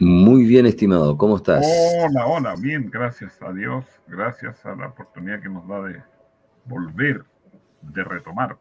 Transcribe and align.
Muy 0.00 0.46
bien, 0.46 0.64
estimado. 0.64 1.14
¿Cómo 1.18 1.36
estás? 1.36 1.62
Hola, 2.02 2.26
hola. 2.26 2.54
Bien, 2.58 2.88
gracias 2.90 3.40
a 3.42 3.52
Dios. 3.52 3.84
Gracias 4.08 4.64
a 4.64 4.74
la 4.74 4.86
oportunidad 4.86 5.42
que 5.42 5.50
nos 5.50 5.68
da 5.68 5.82
de 5.82 6.02
volver, 6.64 7.22
de 7.82 8.04
retomar. 8.04 8.56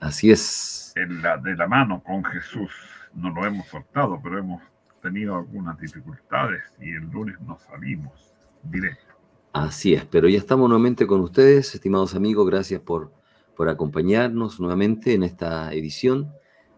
Así 0.00 0.30
es. 0.30 0.94
En 0.96 1.20
la, 1.20 1.36
de 1.36 1.54
la 1.54 1.68
mano 1.68 2.02
con 2.02 2.24
Jesús. 2.24 2.72
No 3.12 3.28
lo 3.28 3.44
hemos 3.44 3.66
soltado, 3.66 4.18
pero 4.22 4.38
hemos 4.38 4.62
tenido 5.02 5.36
algunas 5.36 5.78
dificultades 5.78 6.62
y 6.80 6.92
el 6.92 7.10
lunes 7.10 7.38
nos 7.42 7.60
salimos 7.60 8.34
directo. 8.62 9.14
Así 9.52 9.92
es, 9.92 10.06
pero 10.06 10.30
ya 10.30 10.38
estamos 10.38 10.66
nuevamente 10.70 11.06
con 11.06 11.20
ustedes, 11.20 11.74
estimados 11.74 12.14
amigos. 12.14 12.48
Gracias 12.48 12.80
por, 12.80 13.12
por 13.54 13.68
acompañarnos 13.68 14.60
nuevamente 14.60 15.12
en 15.12 15.24
esta 15.24 15.70
edición 15.74 16.32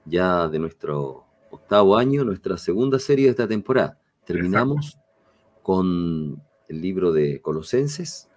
ya 0.05 0.49
de 0.49 0.59
nuestro 0.59 1.28
octavo 1.51 1.97
año, 1.97 2.25
nuestra 2.25 2.57
segunda 2.57 2.99
serie 2.99 3.27
de 3.27 3.31
esta 3.31 3.49
temporada. 3.49 3.99
Terminamos 4.25 4.99
con 5.63 6.43
el 6.69 6.81
libro 6.81 7.13
de 7.13 7.41
Colosenses 7.41 8.29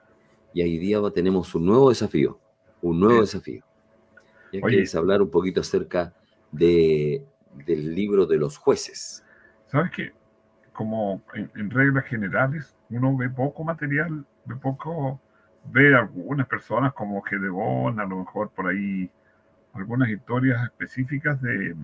y 0.54 0.62
hoy 0.62 0.78
día 0.78 1.00
tenemos 1.14 1.54
un 1.56 1.66
nuevo 1.66 1.90
desafío, 1.90 2.40
un 2.82 3.00
nuevo 3.00 3.22
desafío. 3.22 3.64
Ya 4.52 4.62
quieres 4.62 4.96
hablar 4.96 5.22
un 5.22 5.30
poquito 5.30 5.62
acerca 5.62 6.14
de, 6.52 7.26
del 7.66 7.96
libro 7.96 8.26
de 8.26 8.38
los 8.38 8.58
jueces. 8.58 9.24
¿Sabes 9.68 9.92
qué? 9.96 10.12
Como 10.74 11.22
en, 11.34 11.70
reglas 11.70 12.06
generales, 12.06 12.76
uno 12.90 13.16
ve 13.16 13.30
poco 13.30 13.64
material, 13.64 14.26
ve 14.46 14.56
poco, 14.56 15.22
ve 15.66 15.96
algunas 15.96 16.48
personas 16.48 16.94
como 16.94 17.22
Gedeón, 17.22 18.00
a 18.00 18.06
lo 18.06 18.18
mejor 18.18 18.50
por 18.50 18.68
ahí 18.68 19.10
algunas 19.74 20.10
historias 20.10 20.64
específicas 20.66 21.42
de, 21.42 21.76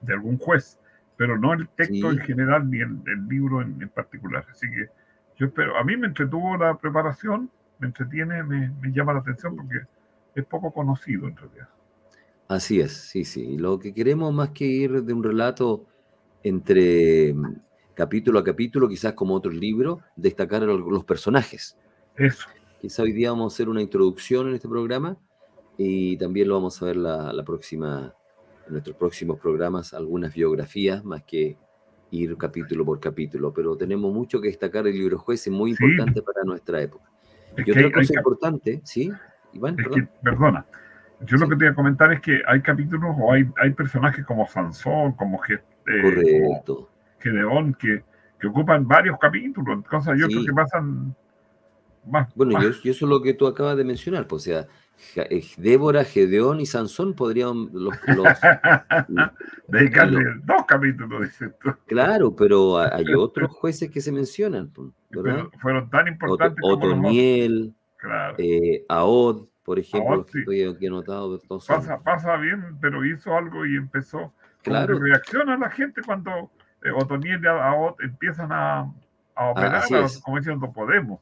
de 0.00 0.14
algún 0.14 0.38
juez, 0.38 0.78
pero 1.16 1.38
no 1.38 1.54
el 1.54 1.68
texto 1.68 2.10
en 2.10 2.18
general 2.18 2.70
ni 2.70 2.80
el, 2.80 3.28
libro 3.28 3.62
en, 3.62 3.88
particular. 3.88 4.46
Así 4.50 4.70
que 4.70 4.88
yo 5.38 5.46
espero, 5.46 5.76
a 5.76 5.84
mí 5.84 5.96
me 5.96 6.06
entretuvo 6.06 6.56
la 6.56 6.76
preparación, 6.78 7.50
me 7.78 7.88
entretiene, 7.88 8.42
me, 8.42 8.72
llama 8.92 9.12
la 9.12 9.20
atención 9.20 9.56
porque 9.56 9.80
es 10.34 10.44
poco 10.44 10.72
conocido 10.72 11.26
en 11.26 11.36
realidad. 11.36 11.68
Así 12.48 12.80
es, 12.80 12.92
sí, 12.92 13.24
sí. 13.24 13.56
Lo 13.56 13.78
que 13.78 13.92
queremos 13.92 14.32
más 14.32 14.50
que 14.50 14.64
ir 14.64 15.02
de 15.02 15.12
un 15.12 15.24
relato 15.24 15.84
entre 16.42 17.34
mm, 17.34 17.56
capítulo 17.94 18.38
a 18.38 18.44
capítulo, 18.44 18.88
quizás 18.88 19.14
como 19.14 19.34
otros 19.34 19.54
libros, 19.54 20.00
destacar 20.14 20.62
los 20.62 21.04
personajes. 21.04 21.76
Eso. 22.14 22.48
Quizá 22.80 23.02
hoy 23.02 23.12
día 23.12 23.30
vamos 23.30 23.52
a 23.52 23.54
hacer 23.54 23.68
una 23.68 23.82
introducción 23.82 24.48
en 24.48 24.54
este 24.54 24.68
programa 24.68 25.16
y 25.76 26.16
también 26.18 26.48
lo 26.48 26.54
vamos 26.54 26.80
a 26.80 26.86
ver 26.86 26.96
la, 26.96 27.32
la 27.32 27.44
próxima 27.44 28.14
en 28.66 28.72
nuestros 28.72 28.96
próximos 28.96 29.38
programas 29.38 29.94
algunas 29.94 30.34
biografías, 30.34 31.04
más 31.04 31.22
que 31.22 31.56
ir 32.10 32.36
capítulo 32.36 32.84
por 32.84 33.00
capítulo, 33.00 33.52
pero 33.52 33.76
tenemos 33.76 34.12
mucho 34.12 34.40
que 34.40 34.48
destacar 34.48 34.84
del 34.84 34.94
libro 34.94 35.18
juez, 35.18 35.46
es 35.46 35.52
muy 35.52 35.70
importante 35.70 36.22
para 36.22 36.44
nuestra 36.44 36.80
época. 36.80 37.04
y 37.56 37.70
otra 37.70 37.92
cosa 37.92 38.14
importante, 38.14 38.80
¿sí? 38.84 39.10
Iván, 39.52 39.76
perdona, 40.22 40.66
yo 41.20 41.36
lo 41.38 41.48
que 41.48 41.56
te 41.56 41.64
voy 41.64 41.72
a 41.72 41.74
comentar 41.74 42.12
es 42.12 42.20
que 42.20 42.42
hay 42.46 42.60
capítulos 42.60 43.16
o 43.18 43.32
hay, 43.32 43.48
hay 43.62 43.70
personajes 43.70 44.24
como 44.24 44.46
Sansón, 44.46 45.12
como, 45.12 45.40
eh. 45.48 45.58
Gedeón, 47.18 47.74
que, 47.74 48.04
que, 48.38 48.46
ocupan 48.46 48.86
varios 48.86 49.18
capítulos, 49.18 49.84
cosas 49.86 50.18
y 50.18 50.22
otros 50.22 50.44
que 50.44 50.52
pasan 50.52 51.14
más. 52.06 52.32
Bueno, 52.34 52.62
Y, 52.62 52.66
eso, 52.66 52.80
es 52.84 53.02
lo 53.02 53.22
que 53.22 53.34
tú 53.34 53.46
acabas 53.46 53.76
de 53.76 53.84
mencionar, 53.84 54.26
pues, 54.26 54.42
o 54.42 54.44
sea, 54.44 54.66
Débora, 55.56 56.04
Gedeón 56.04 56.60
y 56.60 56.66
Sansón 56.66 57.14
podrían 57.14 57.68
los, 57.72 57.94
dedicarle 59.68 60.20
dos 60.44 60.64
capítulos, 60.66 61.22
dices 61.22 61.52
tú. 61.60 61.74
Claro, 61.86 62.34
pero 62.34 62.78
hay 62.78 63.06
otros 63.16 63.50
jueces 63.50 63.90
que 63.90 64.00
se 64.00 64.12
mencionan, 64.12 64.68
pues, 64.68 64.88
¿verdad? 65.10 65.46
fueron 65.60 65.88
tan 65.90 66.08
importantes 66.08 66.58
Otoniel, 66.62 67.74
claro. 67.96 68.34
eh, 68.38 68.84
Aod, 68.88 69.46
por 69.64 69.78
ejemplo, 69.78 70.24
que 70.26 70.40
estoy 70.40 70.62
aquí 70.64 70.86
anotado. 70.86 71.40
Pasa, 71.48 72.00
pasa, 72.00 72.36
bien, 72.36 72.78
pero 72.80 73.04
hizo 73.04 73.36
algo 73.36 73.66
y 73.66 73.76
empezó. 73.76 74.32
Claro. 74.62 74.98
Reacciona 74.98 75.56
la 75.56 75.70
gente 75.70 76.02
cuando 76.04 76.50
eh, 76.82 76.90
Otoniel 76.94 77.42
y 77.42 77.46
Aod 77.46 77.94
empiezan 78.00 78.52
a, 78.52 78.80
a 78.80 78.92
ah, 79.34 79.50
operar, 79.50 79.82
como 80.22 80.38
diciendo, 80.38 80.72
podemos. 80.72 81.20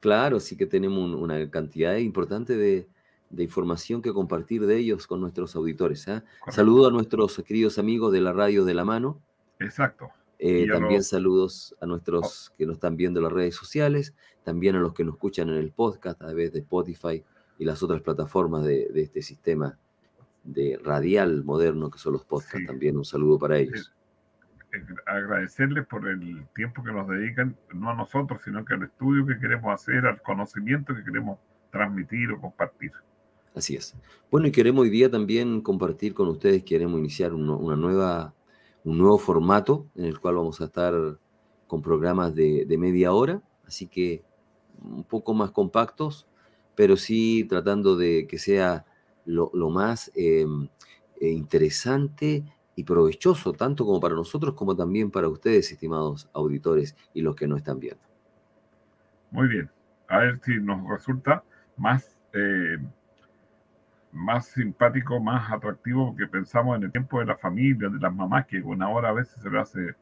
Claro, 0.00 0.40
sí 0.40 0.56
que 0.56 0.66
tenemos 0.66 1.14
una 1.14 1.50
cantidad 1.50 1.96
importante 1.96 2.56
de, 2.56 2.88
información 3.36 4.00
que 4.00 4.12
compartir 4.12 4.66
de 4.66 4.78
ellos 4.78 5.06
con 5.06 5.20
nuestros 5.20 5.54
auditores. 5.56 6.06
¿eh? 6.08 6.22
Saludo 6.50 6.88
a 6.88 6.90
nuestros 6.90 7.36
queridos 7.46 7.78
amigos 7.78 8.12
de 8.12 8.20
la 8.20 8.32
radio 8.32 8.64
de 8.64 8.74
la 8.74 8.84
mano. 8.84 9.20
Exacto. 9.58 10.08
Eh, 10.38 10.68
también 10.70 11.02
saludos 11.02 11.74
a 11.80 11.86
nuestros 11.86 12.52
que 12.56 12.64
nos 12.64 12.76
están 12.76 12.96
viendo 12.96 13.18
en 13.18 13.24
las 13.24 13.32
redes 13.32 13.56
sociales, 13.56 14.14
también 14.44 14.76
a 14.76 14.80
los 14.80 14.94
que 14.94 15.04
nos 15.04 15.14
escuchan 15.14 15.48
en 15.48 15.56
el 15.56 15.72
podcast 15.72 16.22
a 16.22 16.26
través 16.26 16.52
de 16.52 16.60
Spotify 16.60 17.24
y 17.58 17.64
las 17.64 17.82
otras 17.82 18.00
plataformas 18.02 18.64
de, 18.64 18.88
este 18.94 19.20
sistema 19.20 19.76
de 20.44 20.78
radial 20.82 21.42
moderno 21.42 21.90
que 21.90 21.98
son 21.98 22.12
los 22.12 22.24
podcasts. 22.24 22.66
También 22.66 22.96
un 22.96 23.04
saludo 23.04 23.36
para 23.38 23.58
ellos 23.58 23.92
agradecerles 25.06 25.86
por 25.86 26.08
el 26.08 26.46
tiempo 26.54 26.82
que 26.82 26.92
nos 26.92 27.08
dedican, 27.08 27.56
no 27.72 27.90
a 27.90 27.94
nosotros, 27.94 28.40
sino 28.44 28.64
que 28.64 28.74
al 28.74 28.82
estudio 28.84 29.26
que 29.26 29.38
queremos 29.38 29.72
hacer, 29.72 30.06
al 30.06 30.20
conocimiento 30.22 30.94
que 30.94 31.04
queremos 31.04 31.38
transmitir 31.70 32.30
o 32.32 32.40
compartir. 32.40 32.92
Así 33.54 33.76
es. 33.76 33.96
Bueno, 34.30 34.46
y 34.46 34.52
queremos 34.52 34.82
hoy 34.82 34.90
día 34.90 35.10
también 35.10 35.62
compartir 35.62 36.14
con 36.14 36.28
ustedes, 36.28 36.62
queremos 36.64 36.98
iniciar 36.98 37.32
una 37.34 37.76
nueva, 37.76 38.34
un 38.84 38.98
nuevo 38.98 39.18
formato 39.18 39.88
en 39.96 40.04
el 40.04 40.20
cual 40.20 40.36
vamos 40.36 40.60
a 40.60 40.64
estar 40.64 40.94
con 41.66 41.82
programas 41.82 42.34
de, 42.34 42.76
media 42.78 43.12
hora, 43.12 43.42
así 43.66 43.86
que 43.86 44.22
un 44.80 45.04
poco 45.04 45.34
más 45.34 45.50
compactos, 45.50 46.26
pero 46.74 46.96
sí 46.96 47.44
tratando 47.48 47.96
de 47.96 48.26
que 48.28 48.38
sea 48.38 48.86
lo, 49.24 49.50
más 49.70 50.10
eh, 50.14 50.46
eh, 51.20 51.30
interesante 51.30 52.44
y 52.78 52.84
provechoso 52.84 53.52
tanto 53.54 53.84
como 53.84 53.98
para 53.98 54.14
nosotros 54.14 54.54
como 54.54 54.76
también 54.76 55.10
para 55.10 55.26
ustedes, 55.26 55.72
estimados 55.72 56.30
auditores 56.32 56.94
y 57.12 57.22
los 57.22 57.34
que 57.34 57.48
no 57.48 57.56
están 57.56 57.80
viendo. 57.80 58.00
Muy 59.32 59.48
bien. 59.48 59.68
A 60.06 60.18
ver 60.18 60.40
si 60.44 60.60
nos 60.60 60.88
resulta 60.88 61.42
más, 61.76 62.16
eh, 62.32 62.78
más 64.12 64.46
simpático, 64.46 65.18
más 65.18 65.50
atractivo 65.50 66.14
que 66.14 66.28
pensamos 66.28 66.76
en 66.76 66.84
el 66.84 66.92
tiempo 66.92 67.18
de 67.18 67.26
la 67.26 67.36
familia, 67.36 67.88
de 67.88 67.98
las 67.98 68.14
mamás, 68.14 68.46
que 68.46 68.60
una 68.60 68.88
hora 68.88 69.08
a 69.08 69.12
veces 69.12 69.42
se 69.42 69.50
le 69.50 69.58
hace 69.58 69.96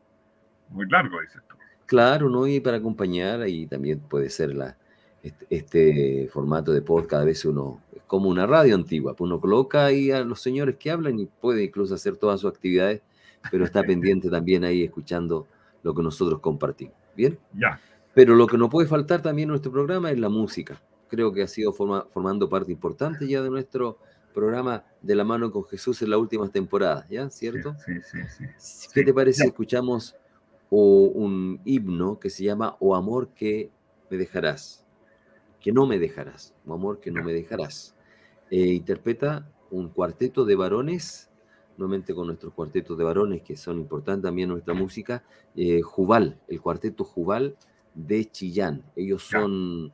muy 0.69 0.87
largo, 0.91 1.19
dices 1.23 1.41
tú. 1.49 1.57
Claro, 1.87 2.29
¿no? 2.29 2.47
Y 2.47 2.61
para 2.61 2.77
acompañar, 2.77 3.49
y 3.49 3.67
también 3.67 4.01
puede 4.01 4.29
ser 4.29 4.55
la, 4.55 4.77
este, 5.23 5.47
este 5.49 6.29
formato 6.31 6.75
de 6.75 6.83
podcast, 6.83 7.23
a 7.23 7.25
veces 7.25 7.47
uno 7.47 7.81
como 8.07 8.29
una 8.29 8.47
radio 8.47 8.75
antigua. 8.75 9.15
Pues 9.15 9.27
uno 9.27 9.41
coloca 9.41 9.85
ahí 9.85 10.11
a 10.11 10.21
los 10.21 10.41
señores 10.41 10.77
que 10.77 10.91
hablan 10.91 11.19
y 11.19 11.27
puede 11.27 11.65
incluso 11.65 11.95
hacer 11.95 12.17
todas 12.17 12.41
sus 12.41 12.51
actividades, 12.51 13.03
pero 13.51 13.65
está 13.65 13.83
pendiente 13.85 14.31
también 14.31 14.65
ahí 14.65 14.85
escuchando 14.85 15.47
lo 15.83 15.95
que 15.95 16.03
nosotros 16.03 16.41
compartimos. 16.41 16.95
¿Bien? 17.17 17.39
Ya. 17.55 17.81
Pero 18.15 18.35
lo 18.35 18.47
que 18.47 18.59
no 18.59 18.69
puede 18.71 18.89
faltar 18.89 19.23
también 19.23 19.47
en 19.47 19.51
nuestro 19.51 19.73
programa 19.73 20.11
es 20.11 20.19
la 20.19 20.29
música. 20.29 20.81
Creo 21.09 21.33
que 21.33 21.43
ha 21.43 21.47
sido 21.47 21.73
formando 21.73 22.49
parte 22.49 22.73
importante 22.73 23.29
ya 23.29 23.43
de 23.43 23.51
nuestro 23.51 23.99
programa 24.37 24.85
de 25.01 25.15
la 25.15 25.25
mano 25.25 25.51
con 25.51 25.65
Jesús 25.65 26.03
en 26.03 26.11
las 26.11 26.19
últimas 26.19 26.53
temporadas, 26.53 27.09
¿ya? 27.09 27.31
¿Cierto? 27.31 27.75
Sí, 27.85 27.93
sí, 28.03 28.19
sí. 28.59 28.89
¿Qué 28.93 29.03
te 29.03 29.15
parece 29.15 29.43
si 29.43 29.49
escuchamos 29.49 30.15
un 30.69 31.59
himno 31.65 32.19
que 32.19 32.29
se 32.29 32.45
llama 32.45 32.77
O 32.81 32.95
amor 32.95 33.29
que 33.29 33.71
me 34.11 34.19
dejarás? 34.19 34.85
Que 35.59 35.73
no 35.73 35.87
me 35.87 35.99
dejarás, 35.99 36.55
o 36.67 36.75
amor 36.75 37.01
que 37.01 37.11
no 37.11 37.25
me 37.25 37.33
dejarás. 37.33 37.96
Eh, 38.51 38.75
interpreta 38.75 39.51
un 39.71 39.89
cuarteto 39.89 40.45
de 40.45 40.55
varones, 40.55 41.31
nuevamente 41.77 42.15
con 42.15 42.29
nuestros 42.29 42.55
cuartetos 42.55 42.97
de 42.97 43.05
varones 43.05 43.43
que 43.43 43.57
son 43.57 43.79
importantes 43.79 44.23
también 44.23 44.47
en 44.47 44.53
nuestra 44.53 44.75
música, 44.75 45.25
eh, 45.57 45.83
Jubal, 45.83 46.41
el 46.49 46.61
cuarteto 46.61 47.05
Jubal 47.05 47.57
de 47.95 48.31
Chillán. 48.31 48.85
Ellos 48.95 49.25
son 49.25 49.93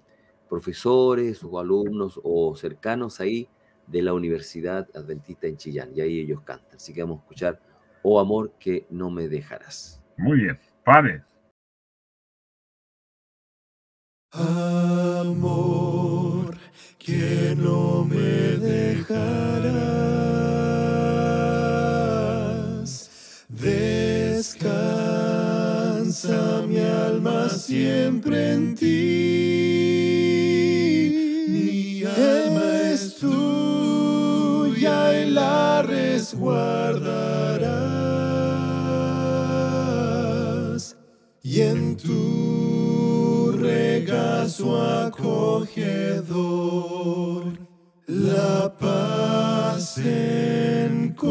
profesores 0.49 1.43
o 1.43 1.58
alumnos 1.58 2.20
o 2.22 2.54
cercanos 2.54 3.20
ahí 3.20 3.49
de 3.87 4.02
la 4.02 4.12
Universidad 4.12 4.87
Adventista 4.94 5.46
en 5.46 5.56
Chillán 5.56 5.90
y 5.94 6.02
ahí 6.02 6.20
ellos 6.20 6.43
cantan. 6.43 6.76
Así 6.76 6.93
que 6.93 7.02
vamos 7.02 7.20
a 7.20 7.22
escuchar 7.22 7.60
oh 8.02 8.20
amor 8.20 8.52
que 8.58 8.87
no 8.90 9.10
me 9.10 9.28
dejarás. 9.28 10.02
Muy 10.19 10.40
bien, 10.40 10.58
pare. 10.84 11.25
Amor 14.31 16.21
que 17.04 17.56
no 17.58 18.04
me 18.04 18.56
dejarás. 18.58 19.10
Descansa 23.49 24.72
mi 26.69 26.78
alma 26.78 27.49
siempre 27.49 28.52
en 28.52 28.76
ti. 28.76 28.87
Mi 31.49 32.04
alma 32.04 32.93
es 32.93 33.16
tuya 33.16 34.96
y 35.22 35.31
la 35.31 35.82
resguardarás. 35.82 37.11
Regazo 44.42 44.76
acogedor 45.06 46.32
la 48.08 48.76
paz 48.76 49.98
encontrarás. 49.98 51.22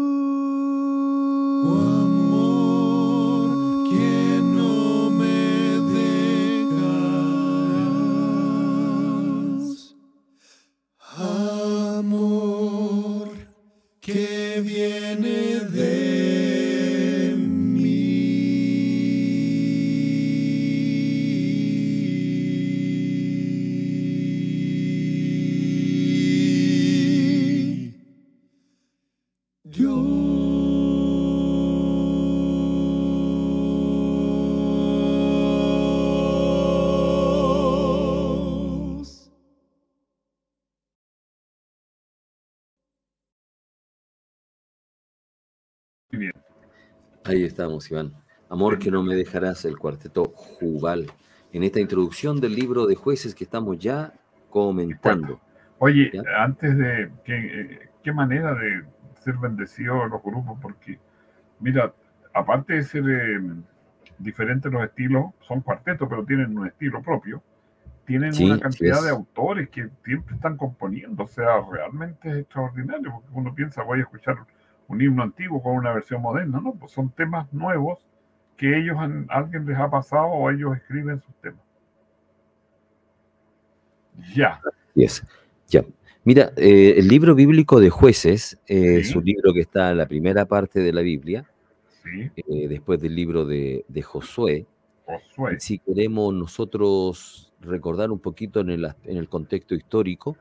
Iván. 47.90 48.14
Amor 48.50 48.80
que 48.80 48.92
no 48.92 49.04
me 49.04 49.16
dejarás, 49.16 49.66
el 49.66 49.78
cuarteto 49.78 50.26
Jubal. 50.36 51.08
En 51.54 51.64
esta 51.64 51.80
introducción 51.80 52.40
del 52.40 52.56
libro 52.56 52.86
de 52.86 52.96
jueces 52.96 53.36
que 53.36 53.44
estamos 53.44 53.78
ya 53.78 54.14
comentando. 54.50 55.40
Oye, 55.80 56.12
¿Ya? 56.14 56.22
antes 56.44 56.78
de 56.78 57.12
que, 57.24 57.36
eh, 57.36 57.90
qué 58.04 58.12
manera 58.12 58.54
de 58.54 58.84
ser 59.22 59.36
bendecidos 59.38 60.10
los 60.10 60.22
grupos, 60.22 60.58
porque 60.62 61.00
mira, 61.60 61.94
aparte 62.34 62.74
de 62.74 62.84
ser 62.84 63.04
eh, 63.10 63.40
diferentes 64.18 64.72
los 64.72 64.84
estilos, 64.84 65.26
son 65.48 65.62
cuartetos, 65.62 66.08
pero 66.10 66.24
tienen 66.26 66.58
un 66.58 66.68
estilo 66.68 67.02
propio. 67.02 67.42
Tienen 68.06 68.34
Sí, 68.34 68.46
una 68.46 68.60
cantidad 68.60 69.02
de 69.02 69.10
autores 69.10 69.70
que 69.70 69.88
siempre 70.04 70.36
están 70.36 70.58
componiendo, 70.58 71.24
o 71.24 71.28
sea, 71.28 71.62
realmente 71.72 72.30
es 72.30 72.38
extraordinario, 72.38 73.12
porque 73.12 73.28
uno 73.32 73.54
piensa, 73.56 73.84
voy 73.84 74.00
a 74.00 74.02
escuchar 74.02 74.38
un 74.92 75.02
himno 75.02 75.24
antiguo 75.24 75.62
con 75.62 75.74
una 75.76 75.94
versión 75.94 76.22
moderna, 76.22 76.60
¿no? 76.62 76.74
Pues 76.74 76.92
son 76.92 77.10
temas 77.12 77.52
nuevos 77.54 78.00
que 78.58 78.78
ellos 78.78 78.96
han, 79.00 79.26
alguien 79.30 79.66
les 79.66 79.78
ha 79.78 79.90
pasado 79.90 80.28
o 80.28 80.50
ellos 80.52 80.76
escriben 80.76 81.22
sus 81.22 81.34
temas. 81.42 81.62
Ya, 84.36 84.60
Yes. 84.94 85.24
Ya. 85.70 85.84
Mira, 86.26 86.52
eh, 86.58 86.96
el 86.98 87.08
libro 87.08 87.34
bíblico 87.34 87.80
de 87.80 87.90
jueces 87.90 88.60
eh, 88.68 89.00
es 89.00 89.10
Sí. 89.10 89.18
un 89.18 89.24
libro 89.24 89.54
que 89.54 89.62
está 89.62 89.92
en 89.92 89.98
la 89.98 90.06
primera 90.06 90.46
parte 90.46 90.82
de 90.82 90.92
la 90.94 91.02
Biblia, 91.02 91.50
sí, 92.04 92.30
eh, 92.36 92.68
después 92.68 93.00
del 93.02 93.16
libro 93.16 93.46
de, 93.46 93.86
de 93.88 94.02
Josué. 94.02 94.66
Josué, 95.06 95.60
Si 95.60 95.80
queremos 95.80 96.34
nosotros 96.34 97.52
recordar 97.62 98.12
un 98.12 98.20
poquito 98.20 98.60
en 98.60 98.70
el, 98.70 98.86
en 99.06 99.18
el 99.18 99.30
contexto 99.30 99.74
histórico, 99.74 100.38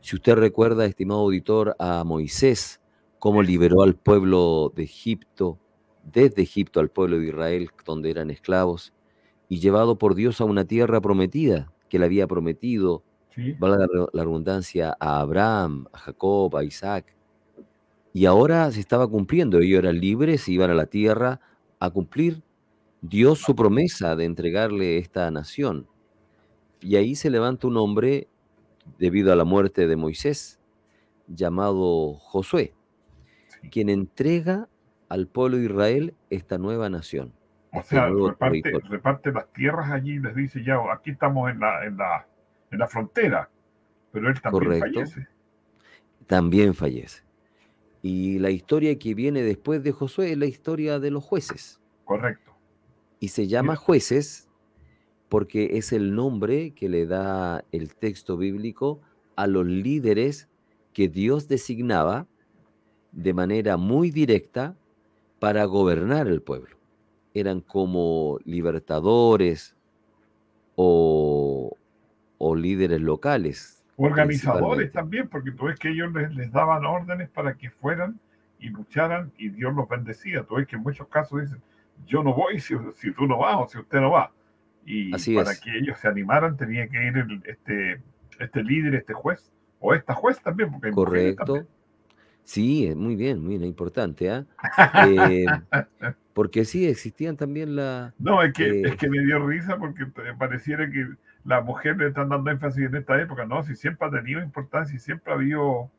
si 0.00 0.16
usted 0.16 0.34
recuerda, 0.34 0.86
estimado 0.86 1.20
auditor, 1.20 1.76
a 1.78 2.02
Moisés, 2.02 2.80
cómo 3.22 3.40
liberó 3.44 3.82
al 3.82 3.94
pueblo 3.94 4.72
de 4.74 4.82
Egipto, 4.82 5.56
desde 6.02 6.42
Egipto 6.42 6.80
al 6.80 6.88
pueblo 6.88 7.20
de 7.20 7.28
Israel, 7.28 7.70
donde 7.86 8.10
eran 8.10 8.32
esclavos, 8.32 8.92
y 9.48 9.60
llevado 9.60 9.96
por 9.96 10.16
Dios 10.16 10.40
a 10.40 10.44
una 10.44 10.64
tierra 10.64 11.00
prometida, 11.00 11.72
que 11.88 12.00
le 12.00 12.06
había 12.06 12.26
prometido, 12.26 13.04
sí, 13.32 13.52
valga 13.52 13.86
la 14.12 14.24
redundancia, 14.24 14.96
a 14.98 15.20
Abraham, 15.20 15.86
a 15.92 15.98
Jacob, 15.98 16.56
a 16.56 16.64
Isaac. 16.64 17.14
Y 18.12 18.26
ahora 18.26 18.68
se 18.72 18.80
estaba 18.80 19.06
cumpliendo, 19.06 19.60
ellos 19.60 19.78
eran 19.78 20.00
libres, 20.00 20.48
iban 20.48 20.70
a 20.70 20.74
la 20.74 20.86
tierra 20.86 21.38
a 21.78 21.90
cumplir 21.90 22.42
Dios 23.02 23.38
su 23.38 23.54
promesa 23.54 24.16
de 24.16 24.24
entregarle 24.24 24.98
esta 24.98 25.30
nación. 25.30 25.86
Y 26.80 26.96
ahí 26.96 27.14
se 27.14 27.30
levanta 27.30 27.68
un 27.68 27.76
hombre, 27.76 28.26
debido 28.98 29.32
a 29.32 29.36
la 29.36 29.44
muerte 29.44 29.86
de 29.86 29.94
Moisés, 29.94 30.58
llamado 31.28 32.14
Josué. 32.14 32.74
Quien 33.70 33.88
entrega 33.88 34.68
al 35.08 35.26
pueblo 35.26 35.58
de 35.58 35.64
Israel 35.64 36.14
esta 36.30 36.58
nueva 36.58 36.88
nación. 36.88 37.32
O 37.72 37.80
este 37.80 37.96
sea, 37.96 38.10
reparte, 38.88 39.32
las 39.32 39.52
tierras 39.52 39.90
allí 39.90 40.14
y 40.14 40.18
les 40.18 40.34
dice, 40.34 40.62
ya, 40.62 40.78
aquí 40.92 41.10
estamos 41.10 41.50
en 41.50 41.60
la, 41.60 41.86
en 41.86 41.96
la, 41.96 42.26
en 42.70 42.78
la 42.78 42.86
frontera, 42.86 43.48
pero 44.10 44.28
él 44.28 44.40
también 44.40 44.64
Correcto. 44.64 44.86
fallece. 44.86 45.28
También 46.26 46.74
fallece. 46.74 47.22
Y 48.02 48.38
la 48.40 48.50
historia 48.50 48.98
que 48.98 49.14
viene 49.14 49.42
después 49.42 49.82
de 49.82 49.92
Josué 49.92 50.32
es 50.32 50.38
la 50.38 50.46
historia 50.46 50.98
de 50.98 51.10
los 51.10 51.24
jueces. 51.24 51.80
Correcto. 52.04 52.52
Y 53.20 53.28
se 53.28 53.46
llama 53.46 53.76
jueces 53.76 54.48
porque 55.28 55.78
es 55.78 55.92
el 55.92 56.14
nombre 56.14 56.74
que 56.74 56.88
le 56.88 57.06
da 57.06 57.64
el 57.72 57.94
texto 57.94 58.36
bíblico 58.36 59.00
a 59.36 59.46
los 59.46 59.64
líderes 59.64 60.48
que 60.92 61.08
Dios 61.08 61.48
designaba 61.48 62.26
de 63.12 63.34
manera 63.34 63.76
muy 63.76 64.10
directa 64.10 64.74
para 65.38 65.64
gobernar 65.64 66.26
el 66.28 66.40
pueblo. 66.42 66.76
Eran 67.34 67.60
como 67.60 68.38
libertadores 68.44 69.74
o, 70.76 71.76
o 72.38 72.54
líderes 72.56 73.00
locales. 73.00 73.84
Organizadores 73.96 74.90
también, 74.92 75.28
porque 75.28 75.52
tú 75.52 75.66
ves 75.66 75.78
que 75.78 75.90
ellos 75.90 76.12
les, 76.12 76.34
les 76.34 76.50
daban 76.50 76.84
órdenes 76.84 77.28
para 77.28 77.54
que 77.54 77.70
fueran 77.70 78.18
y 78.58 78.68
lucharan 78.70 79.32
y 79.38 79.50
Dios 79.50 79.74
los 79.74 79.88
bendecía. 79.88 80.44
Tú 80.44 80.56
ves 80.56 80.66
que 80.66 80.76
en 80.76 80.82
muchos 80.82 81.06
casos 81.08 81.40
dicen, 81.42 81.60
yo 82.06 82.22
no 82.22 82.34
voy 82.34 82.58
si, 82.60 82.74
si 82.94 83.12
tú 83.12 83.26
no 83.26 83.38
vas 83.38 83.56
o 83.58 83.68
si 83.68 83.78
usted 83.78 84.00
no 84.00 84.10
va. 84.12 84.32
Y 84.84 85.14
Así 85.14 85.34
para 85.34 85.52
es. 85.52 85.60
que 85.60 85.76
ellos 85.78 85.98
se 86.00 86.08
animaran 86.08 86.56
tenía 86.56 86.88
que 86.88 86.96
ir 87.06 87.16
el- 87.16 87.42
este, 87.44 88.00
este 88.40 88.64
líder, 88.64 88.94
este 88.96 89.12
juez, 89.12 89.52
o 89.78 89.94
esta 89.94 90.14
juez 90.14 90.40
también, 90.42 90.70
porque 90.70 90.88
hay 90.88 90.94
Correcto. 90.94 91.44
también. 91.44 91.66
Sí, 92.44 92.86
eh, 92.86 92.94
muy 92.94 93.16
bien, 93.16 93.40
muy 93.40 93.58
bien, 93.58 93.64
importante, 93.68 94.30
¿ah? 94.30 94.46
Eh, 94.92 95.64
porque 96.32 96.64
sí, 96.64 96.86
existían 96.86 97.36
también 97.36 97.76
la... 97.76 98.16
No, 98.18 98.42
es 98.42 98.54
que, 98.54 98.78
Eh, 98.78 98.82
es 98.82 98.96
que 98.96 99.08
me 99.10 99.20
dio 99.20 99.46
risa 99.46 99.76
porque 99.78 100.06
te- 100.06 100.32
pareciera 100.34 100.88
que 100.90 101.06
la 101.44 101.60
mujer 101.60 101.96
le 101.98 102.08
están 102.08 102.28
dando 102.30 102.50
énfasis 102.50 102.86
en 102.86 102.94
esta 102.96 103.20
época. 103.20 103.44
No, 103.46 103.62
si 103.64 103.74
siempre 103.74 104.08
ha 104.08 104.10
tenido 104.10 104.40
importancia 104.42 104.96
y 104.96 104.98
siempre 104.98 105.32
ha 105.32 105.36
habido 105.36 105.90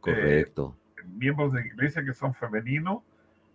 Correcto. 0.00 0.76
miembros 1.18 1.52
de 1.52 1.60
iglesia 1.66 2.04
que 2.04 2.12
son 2.14 2.34
femeninos 2.34 3.02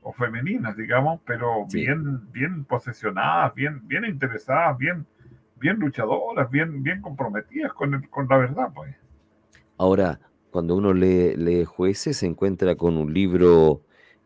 o 0.02 0.14
femeninas, 0.14 0.78
digamos, 0.78 1.20
pero 1.26 1.66
Sí. 1.68 1.88
bien, 1.88 2.32
bien 2.32 2.64
posesionadas, 2.66 3.54
bien, 3.56 3.86
bien 3.88 4.06
interesadas, 4.06 4.78
bien, 4.78 5.06
bien 5.56 5.78
luchadoras, 5.80 6.50
bien, 6.52 6.84
bien 6.84 7.02
comprometidas 7.02 7.74
con, 7.74 7.94
el- 7.96 8.10
con 8.10 8.28
la 8.30 8.38
verdad, 8.38 8.70
pues. 8.74 8.96
Ahora, 9.78 10.20
cuando 10.52 10.76
uno 10.76 10.94
lee, 10.94 11.36
lee 11.36 11.66
jueces, 11.66 12.18
se 12.18 12.26
encuentra 12.26 12.76
con 12.76 12.98
un 12.98 13.14
libro 13.14 13.82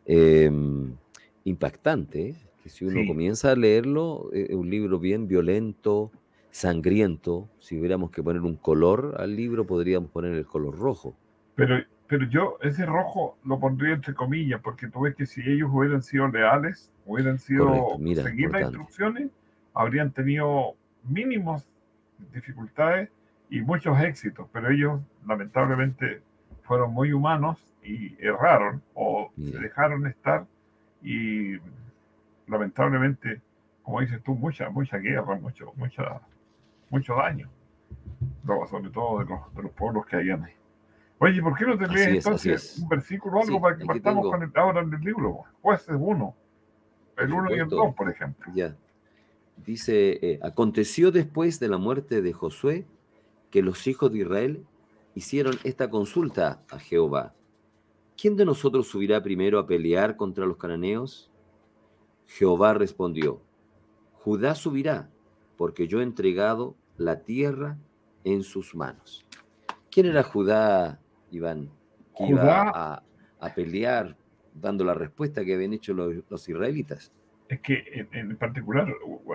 em, 0.05 0.95
impactante, 1.43 2.29
¿eh? 2.29 2.35
que 2.63 2.69
si 2.69 2.85
uno 2.85 3.01
Sí. 3.01 3.07
comienza 3.07 3.51
a 3.51 3.55
leerlo, 3.55 4.29
eh, 4.33 4.47
es 4.49 4.55
un 4.55 4.69
libro 4.69 4.99
bien 4.99 5.27
violento, 5.27 6.11
sangriento. 6.51 7.49
Si 7.59 7.79
hubiéramos 7.79 8.11
que 8.11 8.21
poner 8.21 8.41
un 8.41 8.55
color 8.55 9.15
al 9.19 9.35
libro, 9.35 9.65
podríamos 9.65 10.11
poner 10.11 10.33
el 10.33 10.45
color 10.45 10.77
rojo. 10.77 11.15
Pero, 11.55 11.83
pero 12.07 12.27
yo 12.29 12.57
ese 12.61 12.85
rojo 12.85 13.37
lo 13.45 13.59
pondría 13.59 13.93
entre 13.95 14.13
comillas, 14.13 14.59
porque 14.61 14.87
tú 14.87 15.01
ves 15.01 15.15
que 15.15 15.25
si 15.25 15.41
ellos 15.41 15.69
hubieran 15.71 16.03
sido 16.03 16.27
leales, 16.27 16.91
hubieran 17.05 17.39
sido 17.39 17.65
Correcto, 17.65 17.97
mira, 17.99 18.23
seguir 18.23 18.51
las 18.51 18.61
instrucciones, 18.63 19.29
habrían 19.73 20.11
tenido 20.11 20.75
mínimos 21.07 21.65
dificultades 22.33 23.09
y 23.49 23.61
muchos 23.61 23.99
éxitos, 24.01 24.47
pero 24.51 24.69
ellos 24.69 25.01
lamentablemente 25.27 26.21
fueron 26.63 26.93
muy 26.93 27.13
humanos 27.13 27.57
y 27.83 28.15
erraron 28.23 28.81
o 28.93 29.31
se 29.35 29.57
dejaron 29.59 30.07
estar 30.07 30.45
y 31.01 31.57
lamentablemente, 32.47 33.41
como 33.83 34.01
dices 34.01 34.21
tú, 34.23 34.35
mucha, 34.35 34.69
mucha 34.69 34.97
guerra, 34.97 35.35
mucho, 35.35 35.73
mucha, 35.75 36.21
mucho 36.89 37.15
daño, 37.15 37.49
Luego, 38.43 38.67
sobre 38.67 38.89
todo 38.89 39.19
de 39.19 39.25
los, 39.25 39.53
de 39.55 39.63
los 39.63 39.71
pueblos 39.71 40.05
que 40.05 40.15
hayan 40.15 40.43
ahí. 40.43 40.53
Oye, 41.19 41.41
¿por 41.41 41.55
qué 41.57 41.65
no 41.65 41.77
te 41.77 41.87
lees 41.87 42.07
es, 42.07 42.25
entonces 42.25 42.63
es. 42.73 42.79
un 42.79 42.89
versículo 42.89 43.37
o 43.37 43.43
algo 43.43 43.57
Sí, 43.57 43.61
para 43.61 43.77
que 43.77 43.85
partamos 43.85 44.23
tengo. 44.23 44.31
con 44.31 44.43
el, 44.43 44.51
ahora 44.55 44.81
en 44.81 44.93
el 44.93 45.01
libro? 45.01 45.43
Jueces 45.61 45.95
1, 45.97 46.35
el 47.17 47.29
Por 47.29 47.39
1 47.39 47.49
y 47.49 47.53
el 47.53 47.59
supuesto. 47.59 47.85
2, 47.85 47.95
por 47.95 48.09
ejemplo. 48.09 48.51
Ya. 48.55 48.75
Dice, 49.57 50.19
eh, 50.21 50.39
aconteció 50.41 51.11
después 51.11 51.59
de 51.59 51.67
la 51.67 51.77
muerte 51.77 52.21
de 52.21 52.33
Josué 52.33 52.85
que 53.51 53.61
los 53.61 53.85
hijos 53.85 54.11
de 54.11 54.19
Israel 54.19 54.65
hicieron 55.15 55.55
esta 55.63 55.89
consulta 55.89 56.63
a 56.69 56.79
Jehová. 56.79 57.33
¿Quién 58.17 58.35
de 58.35 58.45
nosotros 58.45 58.87
subirá 58.87 59.21
primero 59.21 59.59
a 59.59 59.67
pelear 59.67 60.15
contra 60.15 60.45
los 60.45 60.57
cananeos? 60.57 61.31
Jehová 62.27 62.73
respondió, 62.73 63.41
Judá 64.13 64.55
subirá, 64.55 65.09
porque 65.57 65.87
yo 65.87 65.99
he 65.99 66.03
entregado 66.03 66.75
la 66.97 67.23
tierra 67.23 67.77
en 68.23 68.43
sus 68.43 68.75
manos. 68.75 69.25
¿Quién 69.89 70.05
era 70.05 70.23
Judá, 70.23 71.01
Iván, 71.31 71.69
que 72.15 72.27
iba 72.27 72.41
Judá- 72.41 72.71
a, 72.73 73.03
a 73.39 73.53
pelear 73.55 74.15
dando 74.53 74.83
la 74.83 74.93
respuesta 74.93 75.43
que 75.43 75.55
habían 75.55 75.73
hecho 75.73 75.93
los, 75.93 76.13
los 76.29 76.47
israelitas? 76.47 77.11
Es 77.49 77.59
que 77.61 77.83
en, 77.93 78.07
en 78.13 78.37
particular 78.37 78.87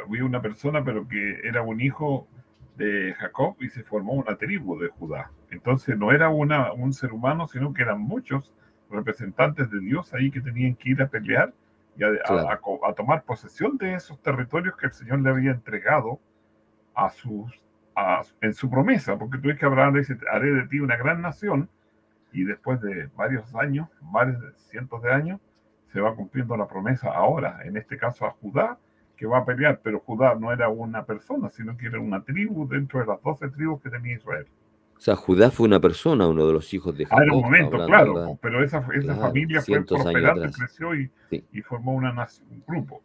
había 0.07 0.25
una 0.25 0.41
persona, 0.41 0.83
pero 0.85 1.07
que 1.07 1.41
era 1.45 1.61
un 1.63 1.81
hijo 1.81 2.29
de 2.77 3.15
Jacob 3.15 3.57
y 3.61 3.69
se 3.69 3.83
formó 3.83 4.13
una 4.13 4.37
tribu 4.37 4.79
de 4.79 4.89
Judá. 4.89 5.31
Entonces 5.51 5.97
no 5.99 6.13
era 6.13 6.29
una, 6.29 6.73
un 6.73 6.93
ser 6.93 7.13
humano, 7.13 7.47
sino 7.49 7.73
que 7.73 7.83
eran 7.83 8.01
muchos 8.01 8.55
representantes 8.91 9.71
de 9.71 9.81
Dios 9.81 10.13
ahí 10.15 10.31
que 10.31 10.41
tenían 10.41 10.75
que 10.77 10.91
ir 10.91 11.03
a 11.03 11.09
pelear 11.09 11.53
y 11.97 12.05
a, 12.05 12.09
a- 12.09 12.13
Claro. 12.25 12.51
a 12.51 12.57
co- 12.59 12.87
a 12.87 12.93
tomar 12.93 13.23
posesión 13.25 13.77
de 13.79 13.95
esos 13.95 14.21
territorios 14.23 14.77
que 14.77 14.87
el 14.87 14.93
Señor 14.93 15.21
le 15.21 15.31
había 15.31 15.51
entregado 15.51 16.21
a 16.95 17.09
sus, 17.11 17.51
a- 17.95 18.23
en 18.41 18.53
su 18.55 18.69
promesa, 18.71 19.19
porque 19.19 19.39
tú 19.39 19.49
ves 19.49 19.59
que 19.59 19.67
Abraham 19.67 19.95
le 19.95 20.01
dice, 20.01 20.17
haré 20.31 20.53
de 20.53 20.67
ti 20.69 20.81
una 20.81 20.97
gran 20.97 21.21
nación, 21.23 21.69
y 22.33 22.45
después 22.45 22.81
de 22.83 23.09
varios 23.17 23.55
años, 23.55 23.89
varios 24.03 24.41
de 24.43 24.53
cientos 24.57 25.03
de 25.03 25.13
años, 25.13 25.41
se 25.93 26.01
va 26.01 26.15
cumpliendo 26.15 26.57
la 26.57 26.67
promesa 26.69 27.11
ahora, 27.11 27.61
en 27.65 27.77
este 27.79 27.97
caso 27.97 28.27
a 28.27 28.31
Judá, 28.33 28.79
que 29.17 29.27
va 29.27 29.39
a 29.39 29.45
pelear, 29.45 29.81
pero 29.83 30.01
Judá 30.01 30.35
no 30.35 30.53
era 30.53 30.69
una 30.69 31.05
persona, 31.05 31.51
sino 31.51 31.77
que 31.77 31.87
era 31.87 31.99
una 32.01 32.23
tribu 32.23 32.69
dentro 32.69 33.01
de 33.01 33.07
las 33.07 33.23
doce 33.23 33.49
tribus 33.49 33.81
que 33.83 33.91
tenía 33.91 34.15
Israel. 34.17 34.47
O 34.97 35.01
sea, 35.01 35.15
Judá 35.17 35.51
fue 35.51 35.67
una 35.67 35.81
persona, 35.81 36.27
uno 36.27 36.47
de 36.47 36.53
los 36.55 36.73
hijos 36.73 36.97
de 36.97 37.05
Ah, 37.05 37.09
Jacob. 37.11 37.23
era 37.25 37.33
un 37.35 37.43
momento, 37.43 37.67
hablando, 37.77 37.87
claro, 37.87 38.15
¿verdad? 38.15 38.39
pero 38.41 38.65
esa, 38.65 38.79
esa 38.79 39.01
Claro, 39.01 39.21
familia 39.21 39.61
fue 39.63 39.79
atrás. 39.79 40.57
creció 40.59 40.95
y, 40.95 41.11
Sí. 41.31 41.45
y 41.53 41.61
formó 41.63 41.95
una 41.95 42.13
nación, 42.13 42.47
un 42.51 42.63
grupo. 42.67 43.03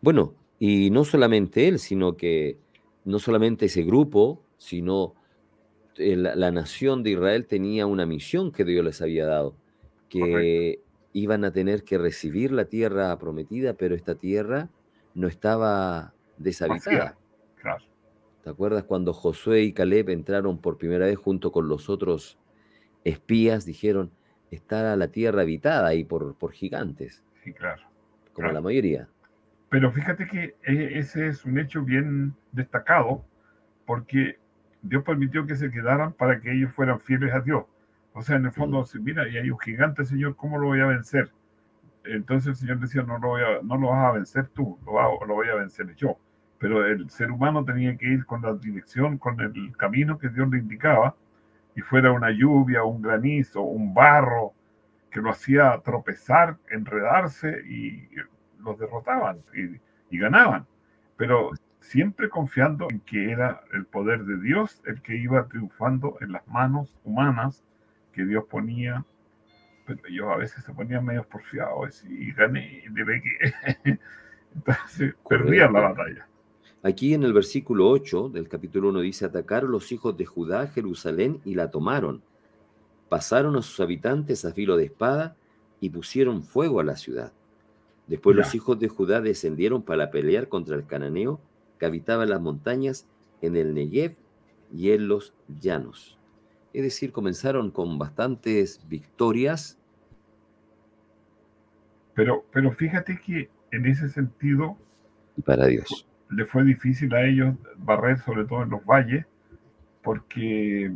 Bueno, 0.00 0.34
y 0.58 0.90
no 0.90 1.04
solamente 1.04 1.68
él, 1.68 1.78
sino 1.78 2.16
que 2.16 2.58
no 3.04 3.18
solamente 3.18 3.66
ese 3.66 3.82
grupo, 3.82 4.42
sino 4.58 5.14
eh, 5.96 6.16
la, 6.16 6.34
la 6.34 6.50
nación 6.50 7.02
de 7.02 7.10
Israel 7.10 7.46
tenía 7.46 7.86
una 7.86 8.06
misión 8.06 8.50
que 8.52 8.64
Dios 8.64 8.84
les 8.84 9.00
había 9.02 9.26
dado, 9.26 9.54
que 10.08 10.80
iban 11.12 11.44
a 11.44 11.52
tener 11.52 11.84
que 11.84 11.98
recibir 11.98 12.50
la 12.52 12.64
tierra 12.66 13.16
prometida, 13.18 13.74
pero 13.74 13.94
esta 13.94 14.14
tierra 14.14 14.70
no 15.14 15.28
estaba 15.28 16.12
deshabitada. 16.38 17.16
Claro. 17.60 17.84
¿Te 18.42 18.50
acuerdas 18.50 18.84
cuando 18.84 19.12
Josué 19.12 19.62
y 19.62 19.72
Caleb 19.72 20.10
entraron 20.10 20.58
por 20.58 20.76
primera 20.78 21.06
vez 21.06 21.16
junto 21.16 21.52
con 21.52 21.68
los 21.68 21.88
otros 21.88 22.38
espías? 23.04 23.64
Dijeron, 23.64 24.10
está 24.50 24.96
la 24.96 25.08
tierra 25.08 25.42
habitada 25.42 25.86
ahí 25.88 26.04
por, 26.04 26.34
por 26.36 26.52
gigantes, 26.52 27.22
Sí, 27.44 27.52
claro. 27.52 27.82
como 28.32 28.46
Claro. 28.48 28.54
la 28.54 28.60
mayoría. 28.60 29.08
Pero 29.68 29.90
fíjate 29.92 30.26
que 30.26 30.56
eh, 30.66 30.90
ese 30.98 31.28
es 31.28 31.44
un 31.44 31.58
hecho 31.58 31.82
bien 31.82 32.34
destacado, 32.50 33.24
porque 33.86 34.38
Dios 34.82 35.02
permitió 35.04 35.46
que 35.46 35.56
se 35.56 35.70
quedaran 35.70 36.12
para 36.12 36.40
que 36.40 36.52
ellos 36.52 36.72
fueran 36.74 37.00
fieles 37.00 37.32
a 37.32 37.40
Dios. 37.40 37.64
O 38.12 38.22
sea, 38.22 38.36
en 38.36 38.44
el 38.46 38.52
fondo, 38.52 38.84
si 38.84 38.98
mira, 38.98 39.26
y 39.28 39.38
hay 39.38 39.50
un 39.50 39.58
gigante, 39.58 40.04
Señor, 40.04 40.36
¿cómo 40.36 40.58
lo 40.58 40.66
voy 40.66 40.80
a 40.80 40.86
vencer? 40.86 41.30
Entonces 42.04 42.48
el 42.48 42.56
Señor 42.56 42.80
decía, 42.80 43.02
no 43.02 43.18
lo, 43.18 43.28
voy 43.28 43.42
a- 43.42 43.62
no 43.62 43.76
lo 43.78 43.88
vas 43.88 44.06
a 44.06 44.12
vencer 44.12 44.48
tú, 44.48 44.78
lo, 44.86 44.92
voy 45.34 45.48
a 45.48 45.54
vencer 45.56 45.94
yo. 45.96 46.18
Pero 46.58 46.86
el 46.86 47.10
ser 47.10 47.30
humano 47.30 47.64
tenía 47.64 47.96
que 47.96 48.06
ir 48.06 48.26
con 48.26 48.42
la 48.42 48.54
dirección, 48.54 49.18
con 49.18 49.40
el 49.40 49.76
camino 49.76 50.18
que 50.18 50.28
Dios 50.28 50.48
le 50.50 50.58
indicaba, 50.58 51.14
y 51.76 51.80
fuera 51.82 52.12
una 52.12 52.30
lluvia, 52.30 52.84
un 52.84 53.02
granizo, 53.02 53.62
un 53.62 53.94
barro, 53.94 54.52
que 55.10 55.20
lo 55.20 55.30
hacía 55.30 55.80
tropezar, 55.84 56.56
enredarse 56.70 57.62
y 57.68 58.08
los 58.60 58.78
derrotaban 58.78 59.38
y 60.10 60.18
ganaban. 60.18 60.66
Pero 61.16 61.50
siempre 61.80 62.28
confiando 62.28 62.88
en 62.90 63.00
que 63.00 63.30
era 63.30 63.62
el 63.72 63.84
poder 63.86 64.24
de 64.24 64.38
Dios 64.40 64.82
el 64.86 65.02
que 65.02 65.16
iba 65.16 65.46
triunfando 65.48 66.16
en 66.20 66.32
las 66.32 66.46
manos 66.48 66.96
humanas 67.04 67.64
que 68.12 68.24
Dios 68.24 68.44
ponía. 68.50 69.04
Pero 69.86 70.00
ellos 70.08 70.28
a 70.28 70.36
veces 70.36 70.64
se 70.64 70.72
ponían 70.72 71.04
medio 71.04 71.24
porfiados 71.24 72.04
y 72.04 72.32
gané, 72.32 72.84
le 72.94 73.04
pegué. 73.04 73.54
Entonces 74.54 75.14
perdían 75.28 75.72
la 75.72 75.80
batalla. 75.80 76.28
Aquí 76.84 77.14
en 77.14 77.22
el 77.22 77.32
versículo 77.32 77.88
8 77.88 78.30
del 78.30 78.48
capítulo 78.48 78.88
1 78.88 79.00
dice, 79.00 79.24
atacaron 79.24 79.70
los 79.70 79.92
hijos 79.92 80.16
de 80.16 80.26
Judá 80.26 80.66
Jerusalén 80.66 81.40
y 81.44 81.54
la 81.54 81.70
tomaron. 81.70 82.22
pasaron 83.08 83.56
a 83.56 83.62
sus 83.62 83.78
habitantes 83.80 84.44
a 84.44 84.52
filo 84.52 84.76
de 84.76 84.86
espada 84.86 85.36
y 85.80 85.90
pusieron 85.90 86.42
fuego 86.42 86.80
a 86.80 86.84
la 86.84 86.96
ciudad. 86.96 87.32
Después 88.06 88.36
los 88.36 88.54
hijos 88.54 88.78
de 88.78 88.88
Judá 88.88 89.20
descendieron 89.20 89.82
para 89.82 90.10
pelear 90.10 90.48
contra 90.48 90.76
el 90.76 90.86
cananeo 90.86 91.40
que 91.78 91.86
habitaba 91.86 92.24
en 92.24 92.30
las 92.30 92.40
montañas, 92.40 93.06
en 93.42 93.56
el 93.56 93.74
Negev 93.74 94.16
y 94.72 94.90
en 94.90 95.08
los 95.08 95.34
llanos. 95.60 96.18
Es 96.72 96.82
decir, 96.82 97.12
comenzaron 97.12 97.70
con 97.70 97.98
bastantes 97.98 98.86
victorias. 98.88 99.78
Pero, 102.14 102.44
pero 102.52 102.72
fíjate 102.72 103.18
que 103.18 103.50
en 103.70 103.86
ese 103.86 104.08
sentido 104.08 104.76
para 105.44 105.66
Dios. 105.66 106.06
le 106.30 106.44
fue 106.44 106.64
difícil 106.64 107.14
a 107.14 107.24
ellos 107.24 107.54
barrer, 107.78 108.18
sobre 108.18 108.44
todo 108.44 108.62
en 108.62 108.70
los 108.70 108.84
valles, 108.84 109.26
porque, 110.02 110.94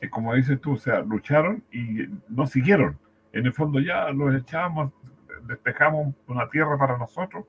eh, 0.00 0.10
como 0.10 0.34
dices 0.34 0.60
tú, 0.60 0.72
o 0.72 0.78
sea, 0.78 1.00
lucharon 1.00 1.62
y 1.72 2.06
no 2.28 2.46
siguieron. 2.46 2.98
En 3.32 3.46
el 3.46 3.52
fondo 3.52 3.80
ya 3.80 4.10
los 4.10 4.34
echamos, 4.34 4.92
despejamos 5.46 6.14
una 6.26 6.48
tierra 6.48 6.76
para 6.78 6.98
nosotros, 6.98 7.44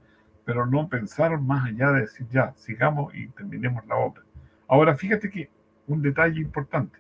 pero 0.46 0.66
no 0.66 0.88
pensaron 0.88 1.46
más 1.46 1.66
allá 1.68 1.92
de 1.92 2.02
decir 2.02 2.28
ya, 2.30 2.54
sigamos 2.56 3.14
y 3.14 3.28
terminemos 3.30 3.86
la 3.88 3.96
obra. 3.96 4.24
Ahora, 4.68 4.96
fíjate 4.96 5.30
que 5.30 5.50
un 5.88 6.02
detalle 6.02 6.40
importante. 6.40 7.00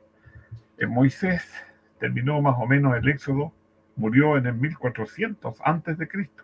En 0.79 0.89
Moisés 0.89 1.51
terminó 1.99 2.41
más 2.41 2.55
o 2.57 2.65
menos 2.65 2.95
el 2.95 3.07
éxodo, 3.09 3.51
murió 3.95 4.37
en 4.37 4.45
el 4.45 4.55
1400 4.55 5.59
antes 5.63 5.97
de 5.97 6.07
Cristo. 6.07 6.43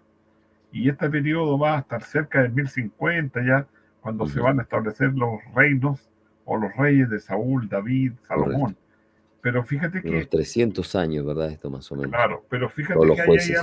Y 0.72 0.90
este 0.90 1.10
periodo 1.10 1.58
va 1.58 1.78
a 1.78 1.80
estar 1.80 2.04
cerca 2.04 2.42
del 2.42 2.52
1050 2.52 3.46
ya, 3.46 3.66
cuando 4.02 4.28
se 4.28 4.40
van 4.40 4.60
a 4.60 4.64
establecer 4.64 5.14
los 5.14 5.40
reinos 5.56 6.10
o 6.44 6.58
los 6.58 6.76
reyes 6.76 7.10
de 7.10 7.20
Saúl, 7.20 7.68
David, 7.70 8.14
Salomón. 8.28 8.78
Pero 9.42 9.64
fíjate 9.64 10.02
que, 10.02 10.10
Unos 10.10 10.30
300 10.30 10.96
años, 10.96 11.26
¿verdad? 11.26 11.52
Esto 11.52 11.70
más 11.70 11.92
o 11.92 11.96
menos. 11.96 12.12
claro, 12.12 12.44
pero 12.50 12.70
fíjate 12.70 13.00
que 13.00 13.22
ahí 13.22 13.38
hay 13.40 13.56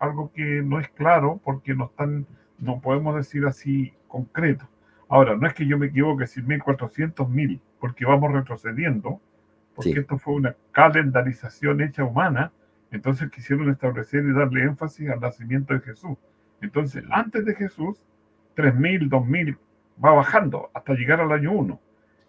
algo 0.00 0.32
que 0.32 0.62
no 0.62 0.80
es 0.80 0.88
claro 0.88 1.40
porque 1.44 1.74
no 1.74 1.86
están, 1.86 2.26
no 2.58 2.80
podemos 2.80 3.16
decir 3.16 3.46
así 3.46 3.92
concreto. 4.08 4.68
Ahora, 5.08 5.36
no 5.36 5.46
es 5.46 5.54
que 5.54 5.66
yo 5.66 5.78
me 5.78 5.86
equivoque 5.86 6.26
si 6.26 6.42
1400, 6.42 7.28
1000, 7.28 7.60
porque 7.80 8.04
vamos 8.04 8.32
retrocediendo, 8.32 9.20
porque 9.80 9.94
Sí. 9.94 10.00
esto 10.00 10.18
fue 10.18 10.34
una 10.34 10.54
calendarización 10.72 11.80
hecha 11.80 12.04
humana, 12.04 12.52
entonces 12.90 13.30
quisieron 13.30 13.70
establecer 13.70 14.24
y 14.24 14.32
darle 14.32 14.64
énfasis 14.64 15.08
al 15.10 15.20
nacimiento 15.20 15.74
de 15.74 15.80
Jesús. 15.80 16.18
Entonces, 16.60 17.04
antes 17.10 17.44
de 17.44 17.54
Jesús, 17.54 18.02
3000, 18.54 19.08
2000, 19.08 19.56
va 20.04 20.12
bajando 20.12 20.70
hasta 20.74 20.92
llegar 20.94 21.20
al 21.20 21.32
año 21.32 21.52
1. 21.52 21.80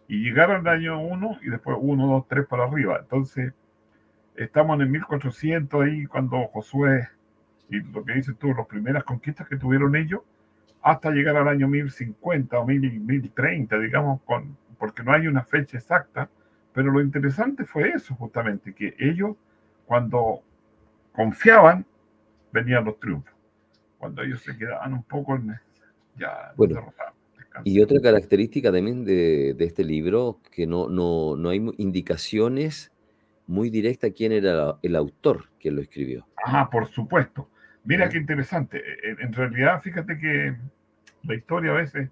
Y 0.07 0.23
llegar 0.23 0.51
al 0.51 0.67
año 0.67 1.01
1 1.01 1.39
y 1.41 1.49
después 1.49 1.77
1, 1.79 2.07
2, 2.07 2.27
3 2.27 2.45
para 2.47 2.63
arriba. 2.65 2.99
Entonces, 3.01 3.53
estamos 4.35 4.75
en 4.75 4.81
el 4.81 4.89
1400 4.89 5.81
ahí 5.83 6.05
cuando 6.05 6.47
Josué, 6.47 7.09
y 7.69 7.79
lo 7.79 8.03
que 8.05 8.13
dices 8.13 8.37
tú, 8.37 8.53
las 8.53 8.67
primeras 8.67 9.03
conquistas 9.03 9.47
que 9.47 9.57
tuvieron 9.57 9.95
ellos, 9.95 10.21
hasta 10.83 11.11
llegar 11.11 11.35
al 11.37 11.47
año 11.47 11.67
1050 11.67 12.57
o 12.59 12.65
1000, 12.65 12.99
1030, 13.01 13.77
digamos, 13.79 14.21
con, 14.23 14.57
porque 14.77 15.03
no 15.03 15.13
hay 15.13 15.27
una 15.27 15.43
fecha 15.43 15.77
exacta. 15.77 16.29
Pero 16.73 16.91
lo 16.91 17.01
interesante 17.01 17.65
fue 17.65 17.89
eso, 17.89 18.15
justamente, 18.15 18.73
que 18.73 18.95
ellos, 18.99 19.35
cuando 19.85 20.41
confiaban, 21.11 21.85
venían 22.51 22.85
los 22.85 22.99
triunfos. 22.99 23.33
Cuando 23.97 24.21
ellos 24.23 24.41
se 24.41 24.57
quedaban 24.57 24.93
un 24.93 25.03
poco 25.03 25.35
en, 25.35 25.59
ya 26.17 26.53
Bueno, 26.55 26.93
descansados. 27.37 27.65
Y 27.65 27.81
otra 27.81 27.99
característica 28.01 28.71
también 28.71 29.03
de, 29.03 29.53
de 29.53 29.65
este 29.65 29.83
libro, 29.83 30.39
que 30.51 30.65
no, 30.65 30.87
no, 30.87 31.35
no 31.35 31.49
hay 31.49 31.69
indicaciones 31.77 32.91
muy 33.47 33.69
directas 33.69 34.11
quién 34.15 34.31
era 34.31 34.77
el 34.81 34.95
autor 34.95 35.49
que 35.59 35.71
lo 35.71 35.81
escribió. 35.81 36.25
Ajá, 36.43 36.69
por 36.69 36.87
supuesto. 36.87 37.49
Mira 37.83 38.07
qué 38.07 38.17
interesante. 38.17 38.81
En, 39.03 39.19
en 39.19 39.33
realidad, 39.33 39.81
fíjate 39.81 40.17
que 40.17 40.55
la 41.23 41.35
historia 41.35 41.71
a 41.71 41.75
veces 41.75 42.09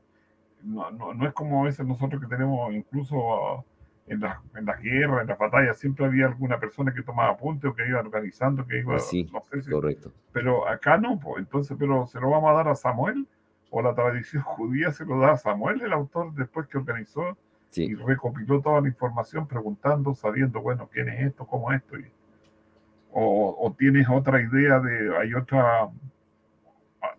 no, 0.63 0.91
no, 0.91 1.13
no 1.13 1.27
es 1.27 1.33
como 1.33 1.61
a 1.61 1.65
veces 1.65 1.85
nosotros 1.85 2.21
que 2.21 2.27
tenemos 2.27 2.73
incluso 2.73 3.17
ah, 3.35 3.63
en 4.09 4.19
las 4.21 4.37
en 4.55 4.65
las 4.65 4.81
guerras, 4.81 5.21
en 5.21 5.27
las 5.27 5.37
batallas, 5.37 5.77
siempre 5.77 6.05
había 6.05 6.25
alguna 6.25 6.59
persona 6.59 6.93
que 6.93 7.01
tomaba 7.03 7.29
apuntes 7.29 7.69
o 7.71 7.75
que 7.75 7.87
iba 7.87 7.99
organizando, 7.99 8.65
que 8.65 8.79
iba, 8.79 8.97
Sí, 8.99 9.29
no 9.31 9.41
sé 9.49 9.61
si- 9.61 9.71
correcto. 9.71 10.11
pero 10.33 10.67
acá 10.67 10.97
no, 10.97 11.19
pues, 11.19 11.39
entonces, 11.39 11.77
pero 11.79 12.05
se 12.07 12.19
lo 12.19 12.29
vamos 12.31 12.49
a 12.49 12.53
dar 12.53 12.67
a 12.67 12.75
Samuel 12.75 13.27
o 13.69 13.81
la 13.81 13.93
tradición 13.93 14.41
judía 14.57 14.91
se 14.91 15.05
lo 15.05 15.19
da 15.19 15.33
a 15.33 15.37
Samuel, 15.37 15.81
el 15.81 15.93
autor, 15.93 16.33
después 16.33 16.67
que 16.67 16.77
organizó 16.77 17.37
y 17.71 17.71
Sí, 17.71 17.95
recopiló 17.95 18.61
toda 18.61 18.81
la 18.81 18.87
información 18.87 19.47
preguntando, 19.47 20.15
sabiendo, 20.15 20.59
bueno, 20.59 20.89
quién 20.91 21.07
es 21.09 21.27
esto, 21.27 21.45
cómo 21.45 21.71
es 21.71 21.81
esto. 21.81 21.99
y- 21.99 22.11
o, 23.11 23.55
o 23.59 23.73
tienes 23.73 24.07
otra 24.09 24.39
idea 24.41 24.79
de, 24.79 25.17
hay 25.17 25.33
otra, 25.33 25.89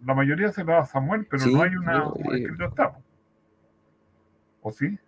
la 0.04 0.14
mayoría 0.14 0.50
se 0.52 0.64
la 0.64 0.74
da 0.74 0.80
a 0.80 0.84
Samuel, 0.86 1.26
pero 1.30 1.44
Sí, 1.44 1.52
no 1.54 1.62
hay 1.62 1.74
una, 1.76 1.98
no, 1.98 2.14
eh, 2.34 2.46
está. 2.68 2.96
¿O 4.62 4.70
sí? 4.70 4.98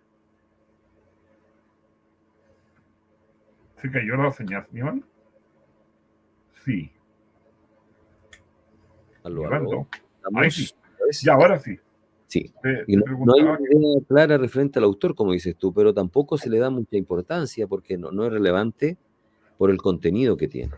¿Se 3.83 3.91
cayó 3.91 4.15
la 4.15 4.31
señal, 4.31 4.65
Iván? 4.73 5.05
Sí, 6.65 6.89
aló, 9.23 9.53
aló. 9.53 9.87
Ahí 10.35 10.49
sí. 10.49 10.69
¿Ves? 11.05 11.21
Ya, 11.21 11.33
ahora 11.33 11.59
sí. 11.59 11.77
Sí. 12.27 12.53
Te, 12.61 12.83
Y 12.87 12.97
te 12.97 13.11
no, 13.11 13.25
no 13.25 13.33
hay 13.33 13.41
una 13.43 13.89
idea 13.89 14.01
clara 14.07 14.37
referente 14.37 14.79
al 14.79 14.85
autor, 14.85 15.15
como 15.15 15.33
dices 15.33 15.55
tú, 15.57 15.73
pero 15.73 15.93
tampoco 15.93 16.37
se 16.37 16.49
le 16.49 16.59
da 16.59 16.69
mucha 16.69 16.95
importancia 16.95 17.67
porque 17.67 17.97
no, 17.97 18.11
no 18.11 18.25
es 18.25 18.31
relevante 18.31 18.97
por 19.57 19.69
el 19.69 19.77
contenido 19.77 20.37
que 20.37 20.47
tiene. 20.47 20.71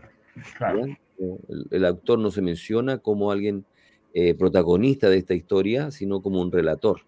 claro. 0.58 0.84
El, 0.84 1.66
el 1.70 1.84
autor 1.86 2.18
no 2.18 2.30
se 2.30 2.42
menciona 2.42 2.98
como 2.98 3.30
alguien 3.30 3.64
eh, 4.14 4.34
protagonista 4.34 5.08
de 5.08 5.18
esta 5.18 5.34
historia, 5.34 5.90
sino 5.90 6.20
como 6.20 6.42
un 6.42 6.52
relator. 6.52 7.02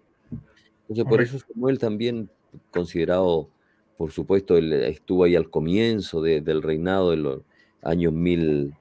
Entonces, 0.82 1.04
por 1.04 1.20
eso 1.20 1.38
Samuel 1.40 1.78
también 1.78 2.30
considerado, 2.70 3.50
por 3.98 4.12
supuesto, 4.12 4.56
él 4.56 4.72
estuvo 4.72 5.24
ahí 5.24 5.34
al 5.37 5.50
comienzo 5.50 6.22
de- 6.22 6.40
del 6.40 6.62
reinado 6.62 7.11
de 7.11 7.16
los 7.16 7.42
años 7.82 8.12
1000, 8.12 8.72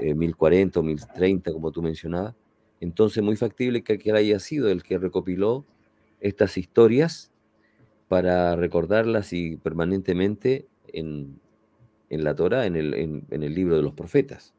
eh, 0.00 0.14
1040 0.14 0.80
o 0.80 0.82
1030, 0.82 1.52
como 1.52 1.70
tú 1.70 1.82
mencionabas. 1.82 2.34
Entonces, 2.80 3.22
muy 3.22 3.36
factible 3.36 3.82
que, 3.82 3.98
que 3.98 4.08
él 4.10 4.16
haya 4.16 4.38
sido 4.38 4.70
el 4.70 4.82
que 4.82 4.96
recopiló 4.98 5.66
estas 6.20 6.56
historias 6.56 7.30
para 8.08 8.56
recordarlas 8.56 9.34
y 9.34 9.56
permanentemente 9.56 10.66
en, 10.94 11.38
en 12.08 12.24
la 12.24 12.34
Torah, 12.34 12.64
en 12.64 12.76
el, 12.76 12.94
en- 12.94 13.26
en 13.30 13.42
el 13.42 13.54
libro 13.54 13.76
de 13.76 13.82
los 13.82 13.92
profetas. 13.92 14.54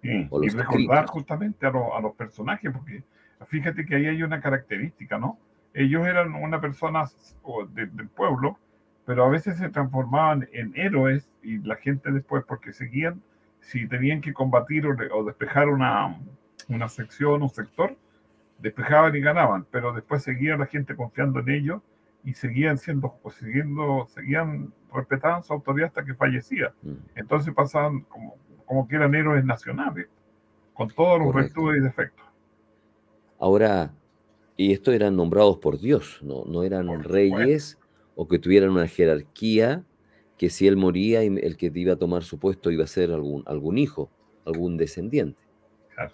Sí, 0.00 0.26
o 0.30 0.42
y 0.42 0.46
los 0.46 0.54
recordar 0.54 0.80
escritos. 1.04 1.10
justamente 1.10 1.66
a, 1.66 1.70
los- 1.70 1.92
a 1.94 2.00
los 2.00 2.14
personajes, 2.14 2.70
porque 2.72 3.02
fíjate 3.48 3.84
que 3.84 3.94
ahí 3.96 4.06
hay 4.06 4.22
una 4.22 4.40
característica, 4.40 5.18
¿no? 5.18 5.38
Ellos 5.74 6.06
eran 6.06 6.34
una 6.34 6.60
persona 6.62 7.04
o 7.42 7.66
de- 7.66 7.86
del 7.86 8.08
pueblo, 8.08 8.58
pero 9.06 9.24
a 9.24 9.28
veces 9.28 9.58
se 9.58 9.68
transformaban 9.68 10.48
en 10.52 10.72
héroes 10.76 11.28
y 11.42 11.58
la 11.58 11.76
gente 11.76 12.10
después, 12.10 12.44
porque 12.46 12.72
seguían, 12.72 13.22
si 13.60 13.86
tenían 13.86 14.20
que 14.20 14.32
combatir 14.32 14.86
o, 14.86 14.94
de- 14.94 15.10
o 15.12 15.24
despejar 15.24 15.68
una, 15.68 16.18
una 16.68 16.88
sección, 16.88 17.42
un 17.42 17.50
sector, 17.50 17.96
despejaban 18.58 19.14
y 19.16 19.20
ganaban, 19.20 19.66
pero 19.70 19.92
después 19.92 20.22
seguía 20.22 20.56
la 20.56 20.66
gente 20.66 20.96
confiando 20.96 21.40
en 21.40 21.50
ellos 21.50 21.82
y 22.24 22.32
seguían 22.34 22.78
siendo, 22.78 23.14
o 23.22 23.30
siguiendo, 23.30 24.06
seguían, 24.08 24.72
respetaban 24.92 25.42
su 25.42 25.52
autoridad 25.52 25.88
hasta 25.88 26.04
que 26.04 26.14
fallecía. 26.14 26.72
Mm. 26.82 26.92
Entonces 27.16 27.52
pasaban 27.52 28.00
como, 28.02 28.36
como 28.64 28.88
que 28.88 28.96
eran 28.96 29.14
héroes 29.14 29.44
nacionales, 29.44 30.08
con 30.72 30.88
todos 30.88 31.20
los 31.20 31.34
virtudes 31.34 31.78
y 31.80 31.84
defectos. 31.84 32.24
Ahora, 33.38 33.92
y 34.56 34.72
estos 34.72 34.94
eran 34.94 35.16
nombrados 35.16 35.58
por 35.58 35.78
Dios, 35.78 36.20
no, 36.22 36.44
no 36.46 36.62
eran 36.62 36.86
Por 36.86 37.10
reyes 37.10 37.78
o 38.14 38.28
que 38.28 38.38
tuvieran 38.38 38.70
una 38.70 38.86
jerarquía 38.86 39.84
que 40.38 40.50
si 40.50 40.66
él 40.66 40.76
moría, 40.76 41.22
el 41.22 41.56
que 41.56 41.70
iba 41.74 41.92
a 41.92 41.96
tomar 41.96 42.24
su 42.24 42.38
puesto 42.38 42.70
iba 42.70 42.84
a 42.84 42.88
ser 42.88 43.12
algún, 43.12 43.42
algún 43.46 43.78
hijo, 43.78 44.10
algún 44.44 44.76
descendiente. 44.76 45.40
Claro. 45.94 46.12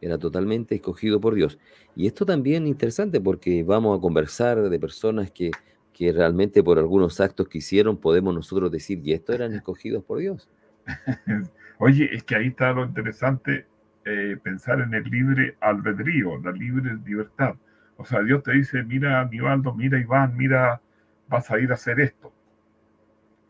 Era 0.00 0.18
totalmente 0.18 0.74
escogido 0.74 1.20
por 1.20 1.34
Dios. 1.34 1.58
Y 1.94 2.06
esto 2.06 2.24
también 2.24 2.64
es 2.64 2.70
interesante 2.70 3.20
porque 3.20 3.62
vamos 3.62 3.98
a 3.98 4.00
conversar 4.00 4.70
de 4.70 4.78
personas 4.78 5.30
que, 5.30 5.50
que 5.92 6.12
realmente 6.12 6.62
por 6.62 6.78
algunos 6.78 7.20
actos 7.20 7.48
que 7.48 7.58
hicieron 7.58 7.98
podemos 7.98 8.34
nosotros 8.34 8.70
decir, 8.70 9.00
y 9.02 9.12
estos 9.12 9.34
eran 9.34 9.52
escogidos 9.54 10.04
por 10.04 10.18
Dios. 10.18 10.48
Oye, 11.78 12.08
es 12.12 12.24
que 12.24 12.36
ahí 12.36 12.48
está 12.48 12.72
lo 12.72 12.84
interesante, 12.84 13.66
eh, 14.04 14.36
pensar 14.42 14.80
en 14.80 14.94
el 14.94 15.04
libre 15.04 15.56
albedrío, 15.60 16.38
la 16.38 16.52
libre 16.52 16.96
libertad. 17.04 17.54
O 17.96 18.04
sea, 18.04 18.22
Dios 18.22 18.42
te 18.42 18.52
dice, 18.52 18.82
mira 18.84 19.20
Aníbaldo, 19.20 19.74
mira 19.74 19.98
Iván, 19.98 20.36
mira, 20.36 20.80
vas 21.28 21.50
a 21.50 21.58
ir 21.58 21.70
a 21.70 21.74
hacer 21.74 22.00
esto. 22.00 22.32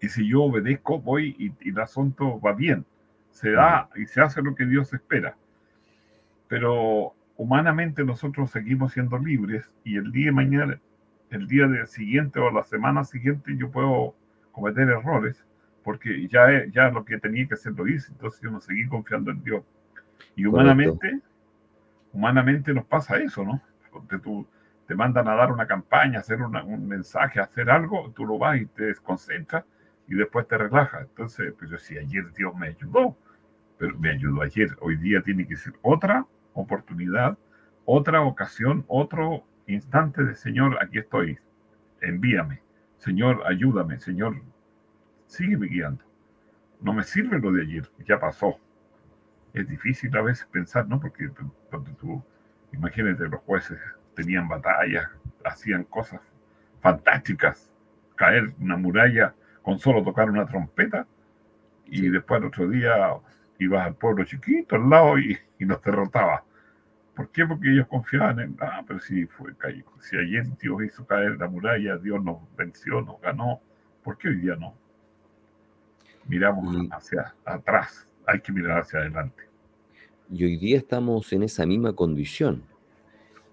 Y 0.01 0.09
si 0.09 0.29
yo 0.29 0.45
obedezco, 0.45 1.01
voy 1.01 1.35
y, 1.38 1.69
y 1.69 1.71
el 1.71 1.81
asunto 1.81 2.41
va 2.41 2.53
bien. 2.53 2.85
Se 3.31 3.53
da 3.53 3.88
y 3.97 4.07
se 4.07 4.21
hace 4.21 4.43
lo 4.43 4.55
que 4.55 4.67
Dios 4.67 4.93
espera. 4.93 5.37
Pero 6.49 7.14
humanamente 7.37 8.05
nosotros 8.05 8.51
seguimos 8.51 8.93
siendo 8.93 9.19
libres 9.19 9.71
y 9.85 9.97
el 9.97 10.11
día 10.12 10.27
de 10.27 10.33
mañana, 10.33 10.81
el 11.31 11.47
día 11.47 11.67
del 11.67 11.87
siguiente 11.87 12.41
o 12.41 12.51
la 12.51 12.64
semana 12.64 13.05
siguiente 13.05 13.57
yo 13.57 13.71
puedo 13.71 14.14
cometer 14.53 14.88
errores 14.88 15.45
porque 15.85 16.29
ya, 16.29 16.67
ya 16.71 16.91
lo 16.91 17.05
que 17.05 17.19
tenía 17.19 17.47
que 17.47 17.55
hacer 17.55 17.73
lo 17.73 17.87
hice, 17.87 18.12
entonces 18.12 18.41
yo 18.43 18.51
no 18.51 18.61
seguí 18.61 18.87
confiando 18.88 19.31
en 19.31 19.43
Dios. 19.43 19.64
Y 20.37 20.45
humanamente, 20.45 21.21
humanamente 22.12 22.75
nos 22.75 22.85
pasa 22.85 23.17
eso, 23.17 23.45
¿no? 23.45 23.62
Porque 23.91 24.19
tú 24.19 24.47
te 24.88 24.94
mandan 24.94 25.29
a 25.29 25.35
dar 25.35 25.53
una 25.53 25.66
campaña, 25.66 26.20
hacer 26.20 26.40
un 26.40 26.88
mensaje, 26.88 27.40
hacer 27.40 27.68
algo, 27.68 28.11
tú 28.16 28.24
lo 28.24 28.38
vas 28.38 28.59
y 28.59 28.64
te 28.64 28.85
desconcentras 28.85 29.66
y 30.09 30.14
después 30.14 30.48
te 30.48 30.57
relajas. 30.57 31.03
Entonces, 31.03 31.53
pues 31.59 31.70
yo 31.70 31.77
ayer 32.01 32.33
Dios 32.33 32.57
me 32.57 32.68
ayudó, 32.68 33.14
pero 33.77 33.98
me 33.98 34.12
ayudó 34.12 34.40
ayer. 34.40 34.74
Hoy 34.81 34.96
día 34.96 35.20
tiene 35.20 35.46
que 35.46 35.57
ser 35.57 35.74
otra 35.83 36.24
oportunidad, 36.55 37.37
otra 37.85 38.22
ocasión, 38.22 38.87
otro 38.88 39.44
instante 39.66 40.24
de 40.24 40.35
Señor, 40.35 40.83
aquí 40.83 41.01
estoy, 41.01 41.38
envíame. 42.01 42.62
Señor, 42.96 43.42
ayúdame, 43.46 44.01
Señor, 44.01 44.40
sígueme 45.27 45.66
guiando. 45.66 46.03
No 46.81 46.94
me 46.94 47.05
sirve 47.05 47.38
lo 47.38 47.53
de 47.53 47.61
ayer, 47.61 47.90
ya 48.07 48.18
pasó. 48.18 48.59
Es 49.53 49.68
difícil 49.68 50.16
a 50.16 50.22
veces 50.22 50.46
pensar, 50.46 50.88
¿no? 50.88 50.98
Porque 50.98 51.29
donde 51.70 51.92
tú, 51.92 52.24
imagínate, 52.72 53.29
los 53.29 53.42
jueces 53.42 53.79
tenían 54.19 54.49
batallas, 54.49 55.09
hacían 55.45 55.85
cosas 55.85 56.21
fantásticas, 56.81 57.71
caer 58.17 58.53
una 58.61 58.77
muralla 58.77 59.33
con 59.63 59.79
solo 59.79 60.03
tocar 60.03 60.29
una 60.29 60.45
trompeta, 60.45 61.07
y 61.87 62.09
después 62.09 62.41
el 62.41 62.49
otro 62.49 62.69
día 62.69 63.15
ibas 63.61 63.87
al 63.87 63.95
pueblo 63.95 64.25
chiquito 64.25 64.75
al 64.75 64.91
lado 64.91 65.19
y, 65.19 65.39
y 65.59 65.65
los 65.65 65.81
derrotaba. 65.83 66.43
¿Por 67.15 67.31
qué? 67.31 67.47
Porque 67.47 67.73
ellos 67.73 67.87
confiaban 67.87 68.41
en, 68.41 68.57
ah, 68.61 68.83
pero 68.87 68.99
si, 68.99 69.27
fue, 69.27 69.53
si 70.01 70.17
ayer 70.17 70.45
Dios 70.59 70.83
hizo 70.85 71.07
caer 71.07 71.37
la 71.37 71.49
muralla, 71.49 71.97
Dios 71.97 72.23
nos 72.23 72.39
venció, 72.57 73.01
nos 73.03 73.21
ganó, 73.21 73.61
¿por 74.03 74.19
qué 74.19 74.29
hoy 74.29 74.37
día 74.37 74.57
no? 74.57 74.75
Miramos 76.27 76.77
hacia 76.91 77.35
atrás, 77.45 78.09
hay 78.27 78.41
que 78.41 78.53
mirar 78.53 78.81
hacia 78.81 79.01
adelante. 79.01 79.45
Y 80.31 80.45
hoy 80.45 80.57
día 80.59 80.77
estamos 80.77 81.33
en 81.33 81.45
esa 81.45 81.65
misma 81.65 81.93
condición. 81.95 82.63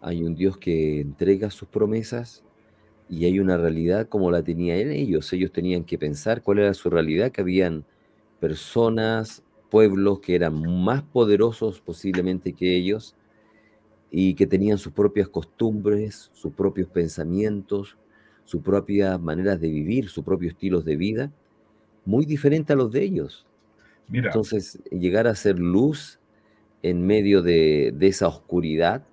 Hay 0.02 0.24
un 0.24 0.36
Dios 0.36 0.58
que 0.58 1.02
entrega 1.02 1.50
sus 1.52 1.68
promesas 1.68 2.44
y 3.10 3.26
hay 3.26 3.40
una 3.40 3.58
realidad 3.58 4.08
como 4.08 4.32
la 4.32 4.44
tenían 4.44 4.92
ellos. 4.92 5.32
Ellos 5.34 5.52
tenían 5.52 5.84
que 5.84 5.98
pensar 5.98 6.42
cuál 6.42 6.60
era 6.60 6.74
su 6.74 6.90
realidad, 6.90 7.32
que 7.32 7.42
habían 7.42 7.86
personas, 8.40 9.44
pueblos 9.70 10.20
que 10.20 10.36
eran 10.36 10.62
más 10.84 11.04
poderosos 11.04 11.82
posiblemente 11.82 12.54
que 12.54 12.76
ellos, 12.76 13.16
y 14.12 14.36
que 14.36 14.48
tenían 14.48 14.78
sus 14.78 14.94
propias 14.94 15.28
costumbres, 15.28 16.30
sus 16.34 16.54
propios 16.54 16.88
pensamientos, 16.88 17.98
sus 18.46 18.62
propias 18.62 19.20
maneras 19.20 19.60
de 19.60 19.68
vivir, 19.70 20.08
sus 20.08 20.24
propios 20.24 20.54
estilos 20.54 20.86
de 20.86 20.96
vida, 20.96 21.32
muy 22.06 22.26
diferentes 22.26 22.74
a 22.74 22.78
los 22.78 22.92
de 22.92 23.04
ellos. 23.04 23.46
Entonces, 24.14 24.80
llegar 24.92 25.28
a 25.28 25.36
ser 25.36 25.60
luz 25.60 26.20
en 26.84 27.06
medio 27.06 27.42
de, 27.42 27.94
esa 28.02 28.28
oscuridad 28.28 29.04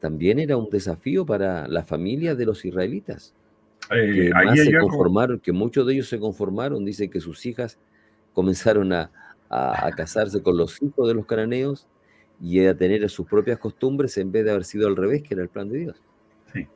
también 0.00 0.38
era 0.38 0.56
un 0.56 0.68
desafío 0.70 1.24
para 1.26 1.68
la 1.68 1.84
familia 1.84 2.34
de 2.34 2.46
los 2.46 2.64
israelitas. 2.64 3.34
Eh, 3.90 4.30
que, 4.54 4.64
se 4.64 4.78
conformaron, 4.78 5.40
que 5.40 5.52
muchos 5.52 5.86
de 5.86 5.94
ellos 5.94 6.08
se 6.08 6.18
conformaron, 6.18 6.84
dicen 6.84 7.10
que 7.10 7.20
sus 7.20 7.44
hijas 7.46 7.78
comenzaron 8.32 8.92
a, 8.92 9.10
a 9.48 9.90
casarse 9.96 10.42
con 10.42 10.56
los 10.56 10.80
hijos 10.80 11.08
de 11.08 11.14
los 11.14 11.26
cananeos 11.26 11.88
y 12.40 12.64
a 12.64 12.74
tener 12.74 13.08
sus 13.10 13.26
propias 13.26 13.58
costumbres 13.58 14.16
en 14.16 14.32
vez 14.32 14.44
de 14.44 14.52
haber 14.52 14.64
sido 14.64 14.88
al 14.88 14.96
revés, 14.96 15.22
que 15.22 15.34
era 15.34 15.42
el 15.42 15.48
plan 15.48 15.68
de 15.68 15.78
Dios. 15.78 16.02
Sí, 16.52 16.66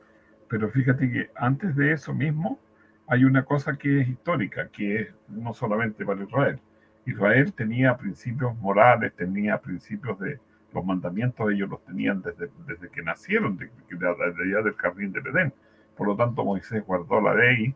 pero 0.48 0.68
fíjate 0.70 1.10
que 1.10 1.30
antes 1.36 1.74
de 1.76 1.92
eso 1.92 2.12
mismo 2.12 2.58
hay 3.06 3.24
una 3.24 3.44
cosa 3.44 3.76
que 3.76 4.00
es 4.00 4.08
histórica, 4.08 4.68
que 4.68 5.02
es 5.02 5.08
no 5.28 5.54
solamente 5.54 6.04
para 6.04 6.22
Israel. 6.24 6.58
Israel 7.06 7.52
tenía 7.52 7.96
principios 7.96 8.56
morales, 8.58 9.12
tenía 9.14 9.58
principios 9.58 10.18
de 10.18 10.38
los 10.74 10.84
mandamientos, 10.84 11.50
ellos 11.50 11.70
los 11.70 11.84
tenían 11.84 12.20
desde, 12.20 12.50
desde 12.66 12.88
que 12.90 13.02
nacieron, 13.02 13.56
desde, 13.56 14.08
allá 14.08 14.62
del 14.62 14.74
jardín 14.74 15.12
de 15.12 15.20
Edén. 15.20 15.52
Por 15.96 16.08
lo 16.08 16.16
tanto, 16.16 16.44
Moisés 16.44 16.84
guardó 16.84 17.20
la 17.20 17.34
ley 17.34 17.74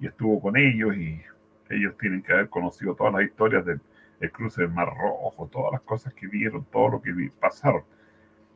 y 0.00 0.06
estuvo 0.06 0.40
con 0.40 0.56
ellos 0.56 0.96
y 0.96 1.20
ellos 1.70 1.96
tienen 1.98 2.22
que 2.22 2.32
haber 2.32 2.48
conocido 2.48 2.94
todas 2.94 3.14
las 3.14 3.22
historias 3.22 3.64
del 3.64 3.80
el 4.20 4.30
cruce 4.30 4.62
del 4.62 4.70
Mar 4.70 4.88
Rojo, 4.88 5.48
todas 5.50 5.72
las 5.72 5.80
cosas 5.80 6.12
que 6.14 6.26
vieron, 6.26 6.64
todo 6.70 6.90
lo 6.90 7.02
que 7.02 7.32
pasaron. 7.40 7.82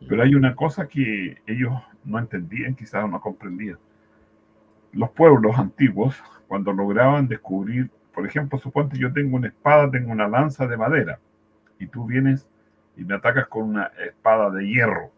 Pero 0.06 0.22
hay 0.22 0.34
una 0.34 0.54
cosa 0.54 0.86
que 0.86 1.38
ellos 1.46 1.72
no 2.04 2.18
entendían, 2.18 2.74
quizás 2.74 3.08
no 3.08 3.20
comprendían. 3.20 3.78
Los 4.92 5.10
pueblos 5.10 5.58
antiguos, 5.58 6.22
cuando 6.46 6.72
lograban 6.72 7.26
descubrir, 7.26 7.90
por 8.12 8.26
ejemplo, 8.26 8.58
suponte 8.58 8.98
yo 8.98 9.12
tengo 9.12 9.36
una 9.36 9.48
espada, 9.48 9.90
tengo 9.90 10.12
una 10.12 10.28
lanza 10.28 10.66
de 10.66 10.76
madera, 10.76 11.18
y 11.78 11.86
tú 11.86 12.06
vienes 12.06 12.46
y 12.96 13.04
me 13.04 13.14
atacas 13.14 13.48
con 13.48 13.64
una 13.64 13.90
espada 14.06 14.50
de 14.50 14.66
hierro. 14.66 15.10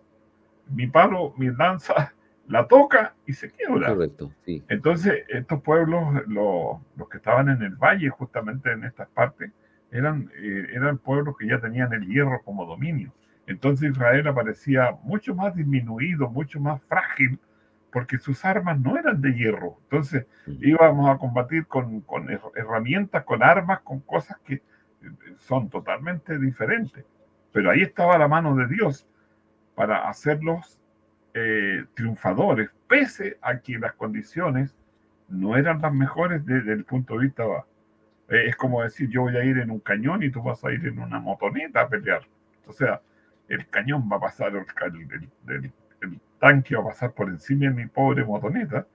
Mi 0.69 0.87
palo, 0.87 1.35
mi 1.37 1.51
lanza, 1.51 2.13
la 2.49 2.67
toca 2.67 3.15
y 3.27 3.33
se 3.33 3.51
quiebra. 3.51 3.89
Correcto, 3.89 4.33
sí. 4.45 4.65
Entonces, 4.69 5.25
estos 5.29 5.63
pueblos, 5.63 6.27
los, 6.27 6.79
los 6.97 7.09
que 7.09 7.19
estaban 7.19 7.49
en 7.49 7.63
el 7.63 7.77
valle, 7.77 8.09
justamente 8.11 8.73
en 8.73 8.85
estas 8.85 9.09
partes, 9.09 9.51
eran, 9.91 10.31
eh, 10.37 10.69
eran 10.73 10.99
pueblos 10.99 11.37
que 11.39 11.47
ya 11.47 11.61
tenían 11.61 11.93
el 11.93 12.07
hierro 12.07 12.43
como 12.45 12.65
dominio. 12.65 13.13
Entonces 13.47 13.91
Israel 13.91 14.27
aparecía 14.27 14.97
mucho 15.03 15.35
más 15.35 15.55
disminuido, 15.55 16.29
mucho 16.29 16.61
más 16.61 16.83
frágil, 16.83 17.39
porque 17.93 18.19
sus 18.19 18.45
armas 18.45 18.79
no 18.81 18.97
eran 18.97 19.21
de 19.21 19.33
hierro. 19.35 19.79
Entonces 19.85 20.27
íbamos 20.47 21.09
a 21.09 21.19
combatir 21.19 21.67
con, 21.67 22.01
con 22.01 22.29
herramientas, 22.57 23.25
con 23.25 23.43
armas, 23.43 23.81
con 23.81 24.01
cosas 24.01 24.39
que 24.45 24.55
eh, 24.55 24.63
son 25.39 25.71
totalmente 25.71 26.39
diferentes. 26.39 27.05
Pero 27.57 27.71
ahí 27.71 27.81
estaba 27.81 28.19
la 28.19 28.29
mano 28.29 28.55
de 28.55 28.67
Dios 28.67 29.09
para 29.75 30.11
hacerlos 30.11 30.79
eh, 31.33 31.87
triunfadores, 31.95 32.69
pese 32.87 33.39
a 33.41 33.61
que 33.61 33.79
las 33.79 33.95
condiciones 33.95 34.77
no 35.31 35.57
eran 35.57 35.81
las 35.81 35.95
mejores 35.95 36.45
desde 36.45 36.75
el 36.75 36.85
punto 36.85 37.15
de 37.15 37.21
vista 37.21 37.45
eh, 38.29 38.49
es 38.49 38.57
como 38.57 38.83
decir, 38.83 39.09
yo 39.09 39.23
voy 39.23 39.39
a 39.39 39.45
ir 39.45 39.57
en 39.57 39.71
un 39.71 39.81
cañón 39.81 40.23
y 40.23 40.29
tú 40.29 40.43
vas 40.43 40.63
a 40.67 40.71
ir 40.71 40.87
en 40.87 40.99
una 40.99 41.19
motoneta 41.19 41.81
a 41.81 41.89
pelear. 41.89 42.21
O 42.67 42.75
sea, 42.75 43.01
el 43.49 43.67
cañón 43.69 44.07
va 44.13 44.19
a 44.19 44.21
pasar, 44.21 44.53
el, 44.53 45.73
tanque 46.39 46.77
va 46.77 46.83
a 46.83 46.87
pasar 46.89 47.13
por 47.13 47.31
encima 47.31 47.71
de 47.71 47.71
mi 47.71 47.87
pobre 47.87 48.23
motoneta, 48.23 48.87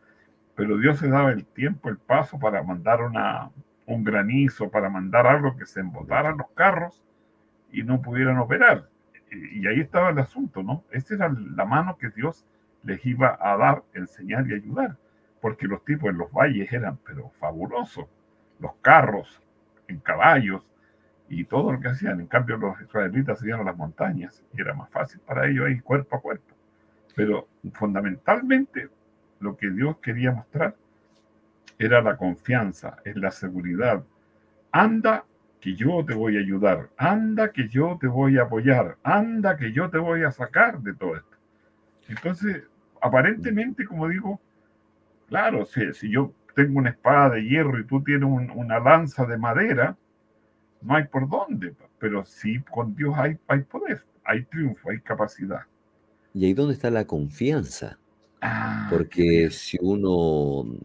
pero 0.54 0.78
Dios 0.78 1.00
se 1.00 1.10
daba 1.10 1.32
el 1.32 1.46
tiempo, 1.46 1.90
el 1.90 1.98
paso 1.98 2.38
para 2.38 2.62
mandar 2.62 3.02
una, 3.02 3.50
un 3.88 4.04
granizo, 4.04 4.70
para 4.70 4.88
mandar 4.88 5.26
algo 5.26 5.58
que 5.58 5.66
se 5.66 5.80
embotaran 5.80 6.38
los 6.38 6.52
carros 6.52 7.04
y 7.72 7.84
no 7.84 8.02
pudieran 8.02 8.38
operar. 8.38 8.88
Y, 9.32 9.66
ahí 9.68 9.80
estaba 9.80 10.10
el 10.10 10.20
asunto, 10.20 10.62
¿no? 10.62 10.84
Esa 10.92 11.16
era 11.16 11.30
la 11.56 11.66
mano 11.66 11.98
que 11.98 12.10
Dios 12.10 12.46
les 12.84 13.06
iba 13.06 13.38
a 13.40 13.56
dar, 13.58 13.84
enseñar 13.94 14.48
y 14.48 14.54
ayudar, 14.54 14.98
porque 15.40 15.68
los 15.68 15.84
tipos 15.86 16.10
en 16.10 16.18
los 16.18 16.32
valles 16.32 16.72
eran, 16.74 16.98
pero 17.06 17.30
fabulosos 17.40 18.08
los 18.60 18.74
carros 18.82 19.42
en 19.88 20.00
caballos 20.00 20.64
y 21.30 21.46
todo 21.46 21.72
lo 21.72 21.80
que 21.80 21.90
hacían. 21.90 22.20
En 22.20 22.28
cambio, 22.28 22.58
los 22.58 22.80
israelitas 22.82 23.40
se 23.40 23.48
iban 23.48 23.66
las 23.66 23.78
montañas 23.78 24.44
y 24.54 24.62
era 24.62 24.74
más 24.74 24.90
fácil 24.90 25.22
para 25.22 25.48
ellos 25.48 25.70
ir 25.70 25.84
cuerpo 25.84 26.18
a 26.18 26.22
cuerpo. 26.22 26.56
Pero 27.16 27.48
fundamentalmente 27.74 28.90
lo 29.40 29.58
que 29.58 29.70
Dios 29.70 29.98
quería 29.98 30.32
mostrar 30.32 30.76
era 31.80 32.02
la 32.02 32.18
confianza, 32.18 32.98
es 33.04 33.16
la 33.16 33.32
seguridad. 33.32 34.04
Anda 34.72 35.26
que 35.62 35.76
yo 35.76 36.04
te 36.04 36.16
voy 36.16 36.38
a 36.38 36.40
ayudar, 36.40 36.90
anda 36.98 37.52
que 37.52 37.70
yo 37.70 37.98
te 38.02 38.08
voy 38.08 38.40
a 38.40 38.44
apoyar, 38.44 38.98
anda 39.04 39.56
que 39.56 39.72
yo 39.72 39.90
te 39.92 40.00
voy 40.00 40.24
a 40.24 40.32
sacar 40.32 40.82
de 40.82 40.94
todo 40.96 41.16
esto. 41.16 41.38
Entonces, 42.10 42.64
aparentemente, 43.00 43.86
como 43.86 44.10
digo, 44.10 44.42
claro, 45.30 45.66
si, 45.66 45.94
si 45.94 46.12
yo 46.12 46.34
tengo 46.56 46.80
una 46.80 46.90
espada 46.90 47.30
de 47.36 47.44
hierro 47.44 47.80
y 47.80 47.86
tú 47.86 48.04
tienes 48.04 48.28
una 48.56 48.80
lanza 48.80 49.26
de 49.26 49.38
madera, 49.38 49.96
no 50.82 50.96
hay 50.96 51.06
por 51.06 51.30
dónde. 51.30 51.76
Pero 52.00 52.26
sí, 52.26 52.60
con 52.72 52.96
Dios 52.96 53.14
hay, 53.16 53.38
hay 53.48 53.62
poder, 53.62 54.04
hay 54.26 54.44
triunfo, 54.46 54.90
hay 54.90 55.00
capacidad. 55.02 55.62
Y 56.34 56.46
ahí 56.46 56.54
donde 56.54 56.74
está 56.74 56.90
la 56.90 57.06
confianza. 57.06 58.00
Ah, 58.42 58.88
Porque 58.90 59.52
si 59.52 59.78
uno, 59.80 60.76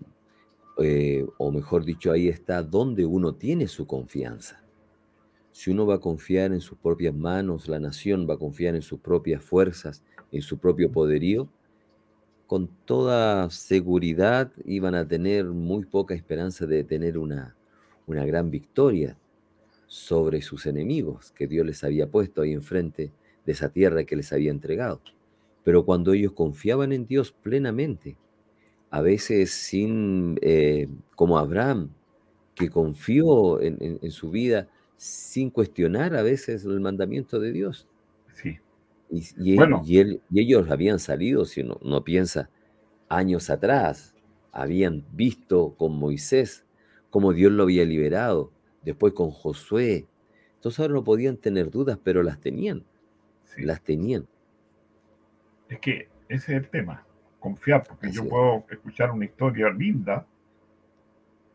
eh, 0.79 1.25
o 1.39 1.51
mejor 1.51 1.85
dicho, 1.87 2.13
ahí 2.13 2.29
está 2.29 2.63
donde 2.63 3.07
uno 3.07 3.35
tiene 3.35 3.67
su 3.67 3.87
confianza. 3.87 4.66
Si 5.57 5.71
uno 5.71 5.87
va 5.87 5.95
a 5.95 6.01
confiar 6.01 6.53
en 6.53 6.61
sus 6.61 6.77
propias 6.77 7.15
manos, 7.15 7.67
la 7.67 7.79
nación 7.81 8.27
va 8.29 8.35
a 8.35 8.39
confiar 8.39 8.75
en 8.75 8.83
sus 8.83 9.01
propias 9.01 9.43
fuerzas, 9.43 10.05
en 10.31 10.43
su 10.43 10.59
propio 10.59 10.93
poderío, 10.93 11.49
con 12.47 12.69
toda 12.85 13.49
seguridad 13.49 14.53
iban 14.67 14.95
a 14.95 15.09
tener 15.09 15.47
muy 15.47 15.87
poca 15.87 16.15
esperanza 16.15 16.67
de 16.67 16.85
tener 16.85 17.17
una, 17.17 17.57
una 18.07 18.27
gran 18.27 18.51
victoria 18.51 19.17
sobre 19.87 20.43
sus 20.43 20.67
enemigos 20.67 21.33
que 21.33 21.47
Dios 21.47 21.65
les 21.65 21.83
había 21.85 22.07
puesto 22.07 22.43
ahí 22.43 22.53
enfrente 22.53 23.11
de 23.47 23.53
esa 23.53 23.71
tierra 23.71 24.05
que 24.05 24.17
les 24.17 24.35
había 24.35 24.51
entregado. 24.51 25.01
Pero 25.65 25.87
cuando 25.87 26.13
ellos 26.13 26.33
confiaban 26.33 26.93
en 26.93 27.07
Dios 27.07 27.33
plenamente, 27.33 28.19
a 28.91 29.01
veces 29.01 29.53
sin, 29.53 30.39
eh, 30.43 30.87
como 31.15 31.39
Abraham, 31.39 31.95
que 32.55 32.69
confió 32.69 33.61
en, 33.63 34.11
su 34.11 34.31
vida 34.31 34.69
sin 34.97 35.51
cuestionar 35.51 36.17
a 36.17 36.23
veces 36.23 36.65
el 36.65 36.81
mandamiento 36.81 37.39
de 37.39 37.53
Dios. 37.53 37.89
Sí. 38.33 38.59
Y, 39.11 39.57
bueno. 39.57 39.83
y, 39.85 39.99
él, 39.99 40.21
y 40.31 40.41
ellos 40.41 40.71
habían 40.71 40.99
salido, 40.99 41.45
si 41.45 41.61
uno 41.61 41.79
no 41.83 42.03
piensa, 42.03 42.51
años 43.09 43.51
atrás, 43.51 44.15
habían 44.53 45.05
visto 45.13 45.75
con 45.77 45.97
Moisés 45.97 46.65
cómo 47.11 47.33
Dios 47.33 47.53
lo 47.53 47.65
había 47.65 47.85
liberado, 47.85 48.51
después 48.83 49.13
con 49.13 49.31
Josué. 49.31 50.07
Entonces 50.55 50.81
ahora 50.81 50.95
no 50.95 51.05
podían 51.05 51.37
tener 51.37 51.71
dudas, 51.71 51.99
pero 52.03 52.23
las 52.23 52.41
tenían. 52.41 52.85
Las 53.59 53.81
tenían. 53.83 54.27
Es 55.69 55.79
que 55.81 56.09
ese 56.29 56.57
es 56.57 56.63
el 56.63 56.69
tema, 56.69 57.07
confiar, 57.39 57.85
porque 57.87 58.11
yo 58.11 58.29
puedo 58.29 58.65
escuchar 58.71 59.11
una 59.13 59.25
historia 59.25 59.71
linda, 59.71 60.27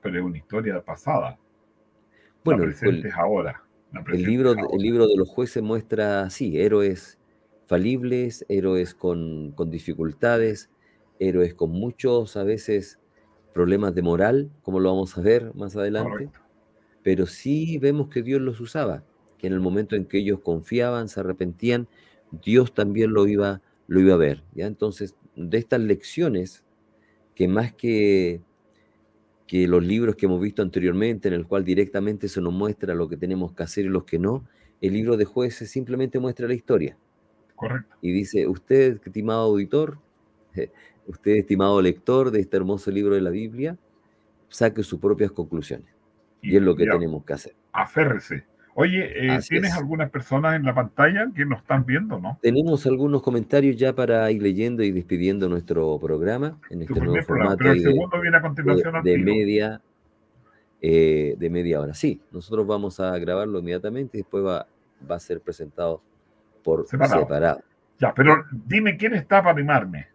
pero 0.02 0.18
es 0.18 0.24
una 0.24 0.38
historia 0.38 0.82
pasada. 0.82 1.38
Bueno, 2.44 2.66
la 2.66 4.04
el, 4.14 4.24
libro, 4.24 4.54
el 4.54 4.82
libro 4.82 5.08
de 5.08 5.16
los 5.16 5.30
jueces 5.30 5.62
muestra, 5.62 6.30
sí, 6.30 6.60
héroes 6.60 7.20
falibles, 7.68 8.46
héroes 8.50 8.94
con, 8.94 9.52
con 9.52 9.72
dificultades, 9.72 10.70
héroes 11.20 11.54
con 11.54 11.72
muchos, 11.72 12.36
a 12.36 12.44
veces, 12.44 13.00
problemas 13.54 13.94
de 13.96 14.02
moral, 14.02 14.52
como 14.62 14.80
lo 14.80 14.90
vamos 14.90 15.18
a 15.18 15.22
ver 15.22 15.54
más 15.56 15.76
adelante, 15.76 16.30
pero 17.04 17.26
sí 17.26 17.78
vemos 17.78 18.10
que 18.10 18.24
Dios 18.24 18.42
los 18.42 18.60
usaba, 18.60 19.04
que 19.38 19.48
en 19.48 19.54
el 19.54 19.60
momento 19.60 19.96
en 19.96 20.06
que 20.06 20.20
ellos 20.20 20.40
confiaban, 20.40 21.10
se 21.10 21.20
arrepentían, 21.20 21.88
Dios 22.44 22.74
también 22.74 23.14
lo 23.14 23.28
iba, 23.28 23.62
lo 23.88 24.00
iba 24.00 24.14
a 24.14 24.18
ver. 24.18 24.44
¿ya? 24.54 24.68
Entonces, 24.68 25.16
de 25.36 25.58
estas 25.58 25.82
lecciones, 25.82 26.64
que 27.36 27.48
más 27.48 27.74
que, 27.74 28.42
que 29.52 29.68
los 29.68 29.84
libros 29.84 30.16
que 30.16 30.28
hemos 30.28 30.40
visto 30.40 30.62
anteriormente, 30.62 31.28
en 31.28 31.34
el 31.34 31.46
cual 31.46 31.66
directamente 31.66 32.30
se 32.30 32.40
nos 32.40 32.54
muestra 32.54 32.96
lo 32.96 33.10
que 33.10 33.18
tenemos 33.18 33.52
que 33.52 33.64
hacer 33.64 33.84
y 33.84 33.90
los 33.90 34.06
que 34.06 34.18
no, 34.18 34.46
el 34.80 34.94
libro 34.94 35.18
de 35.18 35.26
jueces 35.26 35.70
simplemente 35.70 36.20
muestra 36.20 36.48
la 36.48 36.54
historia. 36.54 36.96
Correcto. 37.58 37.94
Y 38.02 38.14
dice, 38.14 38.48
usted, 38.48 39.02
estimado 39.06 39.42
auditor, 39.42 39.98
usted, 41.06 41.32
estimado 41.36 41.82
lector 41.82 42.32
de 42.32 42.40
este 42.40 42.56
hermoso 42.56 42.92
libro 42.92 43.14
de 43.14 43.20
la 43.20 43.30
Biblia, 43.30 43.78
saque 44.48 44.84
sus 44.84 45.02
propias 45.02 45.34
conclusiones. 45.34 45.94
Y, 46.42 46.56
es 46.56 46.62
lo 46.62 46.74
que 46.74 46.86
tenemos 46.86 47.26
que 47.26 47.34
hacer. 47.34 47.54
Aférrese. 47.74 48.46
Oye, 48.74 49.36
eh, 49.36 49.40
¿tienes 49.48 49.74
algunas 49.74 50.10
personas 50.10 50.56
en 50.56 50.64
la 50.64 50.74
pantalla 50.74 51.30
que 51.36 51.46
nos 51.46 51.60
están 51.60 51.86
viendo, 51.86 52.20
no? 52.20 52.40
Tenemos 52.42 52.86
algunos 52.86 53.22
comentarios 53.22 53.76
ya 53.76 53.94
para 53.94 54.32
ir 54.32 54.42
leyendo 54.42 54.82
y 54.84 54.92
despidiendo 54.92 55.50
nuestro 55.50 56.00
programa 56.00 56.58
en 56.70 56.84
este 56.84 57.00
nuevo 57.00 57.22
formato. 57.24 57.58
Pero 57.58 57.72
el 57.72 57.82
segundo 57.82 58.22
viene 58.22 58.38
a 58.38 58.42
continuación. 58.42 59.04
De, 59.04 59.18
media, 59.18 59.82
eh, 60.82 61.36
de 61.38 61.50
media 61.50 61.82
hora. 61.82 61.94
Sí, 61.94 62.22
nosotros 62.32 62.66
vamos 62.66 63.00
a 63.00 63.18
grabarlo 63.18 63.60
inmediatamente 63.60 64.18
y 64.18 64.22
después 64.22 64.46
va, 64.46 64.66
va 65.10 65.16
a 65.16 65.20
ser 65.20 65.42
presentado 65.42 66.02
por 66.64 66.88
separado. 66.88 67.62
Ya, 68.00 68.14
pero 68.14 68.46
dime 68.52 68.98
quién 68.98 69.14
está 69.14 69.42
para 69.44 69.52
animarme. 69.52 70.08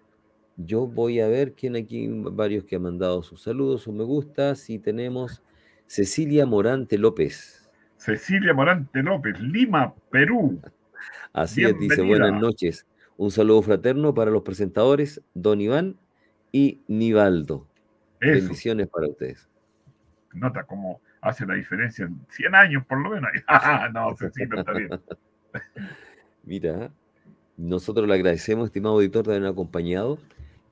Yo 0.57 0.87
voy 0.87 1.21
a 1.21 1.29
ver 1.29 1.53
quién 1.53 1.77
aquí, 1.77 2.09
varios 2.11 2.65
que 2.65 2.77
han 2.77 2.83
mandado 2.83 3.23
sus 3.23 3.43
saludos 3.43 3.87
o 3.87 3.93
me 3.93 4.05
gusta. 4.05 4.55
Si 4.55 4.79
tenemos 4.79 5.43
Cecilia 5.87 6.47
Morante 6.47 6.97
López. 6.97 7.66
Cecilia 8.07 8.55
Morante 8.55 9.03
López, 9.03 9.41
Lima, 9.41 9.93
Perú. 10.13 10.61
Así 11.33 11.65
es, 11.65 11.77
dice 11.77 12.03
buenas 12.03 12.41
noches. 12.41 12.87
Un 13.17 13.33
saludo 13.33 13.63
fraterno 13.63 14.15
para 14.15 14.31
los 14.31 14.43
presentadores, 14.43 15.21
don 15.35 15.61
Iván 15.61 15.97
y 16.53 16.83
Nivaldo. 16.87 17.67
Bendiciones 18.21 18.87
para 18.87 19.09
ustedes. 19.09 19.49
Nota 20.33 20.63
cómo 20.63 21.01
hace 21.21 21.47
la 21.47 21.55
diferencia 21.55 22.05
en 22.05 22.25
100 22.29 22.55
años 22.55 22.87
por 22.87 23.03
lo 23.03 23.11
menos. 23.11 23.29
no, 23.93 24.17
Cecilia 24.17 24.61
está 24.61 24.73
bien. 24.73 24.91
Mira, 26.45 26.93
nosotros 27.57 28.07
le 28.07 28.15
agradecemos, 28.15 28.67
estimado 28.67 28.95
auditor, 28.95 29.25
de 29.25 29.33
habernos 29.33 29.51
acompañado 29.51 30.21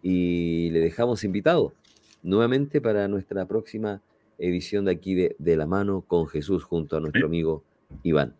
y 0.02 0.70
le 0.70 0.78
dejamos 0.78 1.24
invitado 1.24 1.74
nuevamente 2.22 2.80
para 2.80 3.08
nuestra 3.08 3.44
próxima 3.44 4.00
edición 4.38 4.84
de 4.84 4.92
aquí 4.92 5.14
de, 5.14 5.36
de 5.38 5.56
La 5.56 5.66
Mano 5.66 6.02
con 6.02 6.26
Jesús 6.26 6.64
junto 6.64 6.96
a 6.96 7.00
nuestro 7.00 7.26
amigo 7.26 7.64
Iván. 8.02 8.36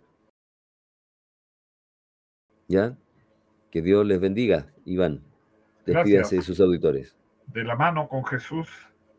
¿Ya? 2.69 2.97
Que 3.71 3.83
Dios 3.83 4.07
les 4.07 4.21
bendiga, 4.21 4.67
Iván. 4.85 5.23
Despídase 5.87 6.37
de 6.37 6.43
sus 6.43 6.61
auditores. 6.61 7.17
De 7.47 7.63
la 7.63 7.77
mano 7.77 8.09
con 8.09 8.25
Jesús, 8.25 8.69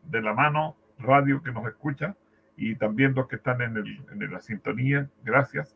de 0.04 0.20
la 0.20 0.34
mano 0.34 0.76
radio 0.98 1.42
que 1.42 1.52
nos 1.52 1.66
escucha 1.68 2.16
y 2.56 2.74
también 2.74 3.14
los 3.14 3.28
que 3.28 3.36
están 3.36 3.60
en, 3.60 3.76
el, 3.76 4.04
en 4.10 4.32
la 4.32 4.40
sintonía. 4.40 5.08
Gracias. 5.22 5.75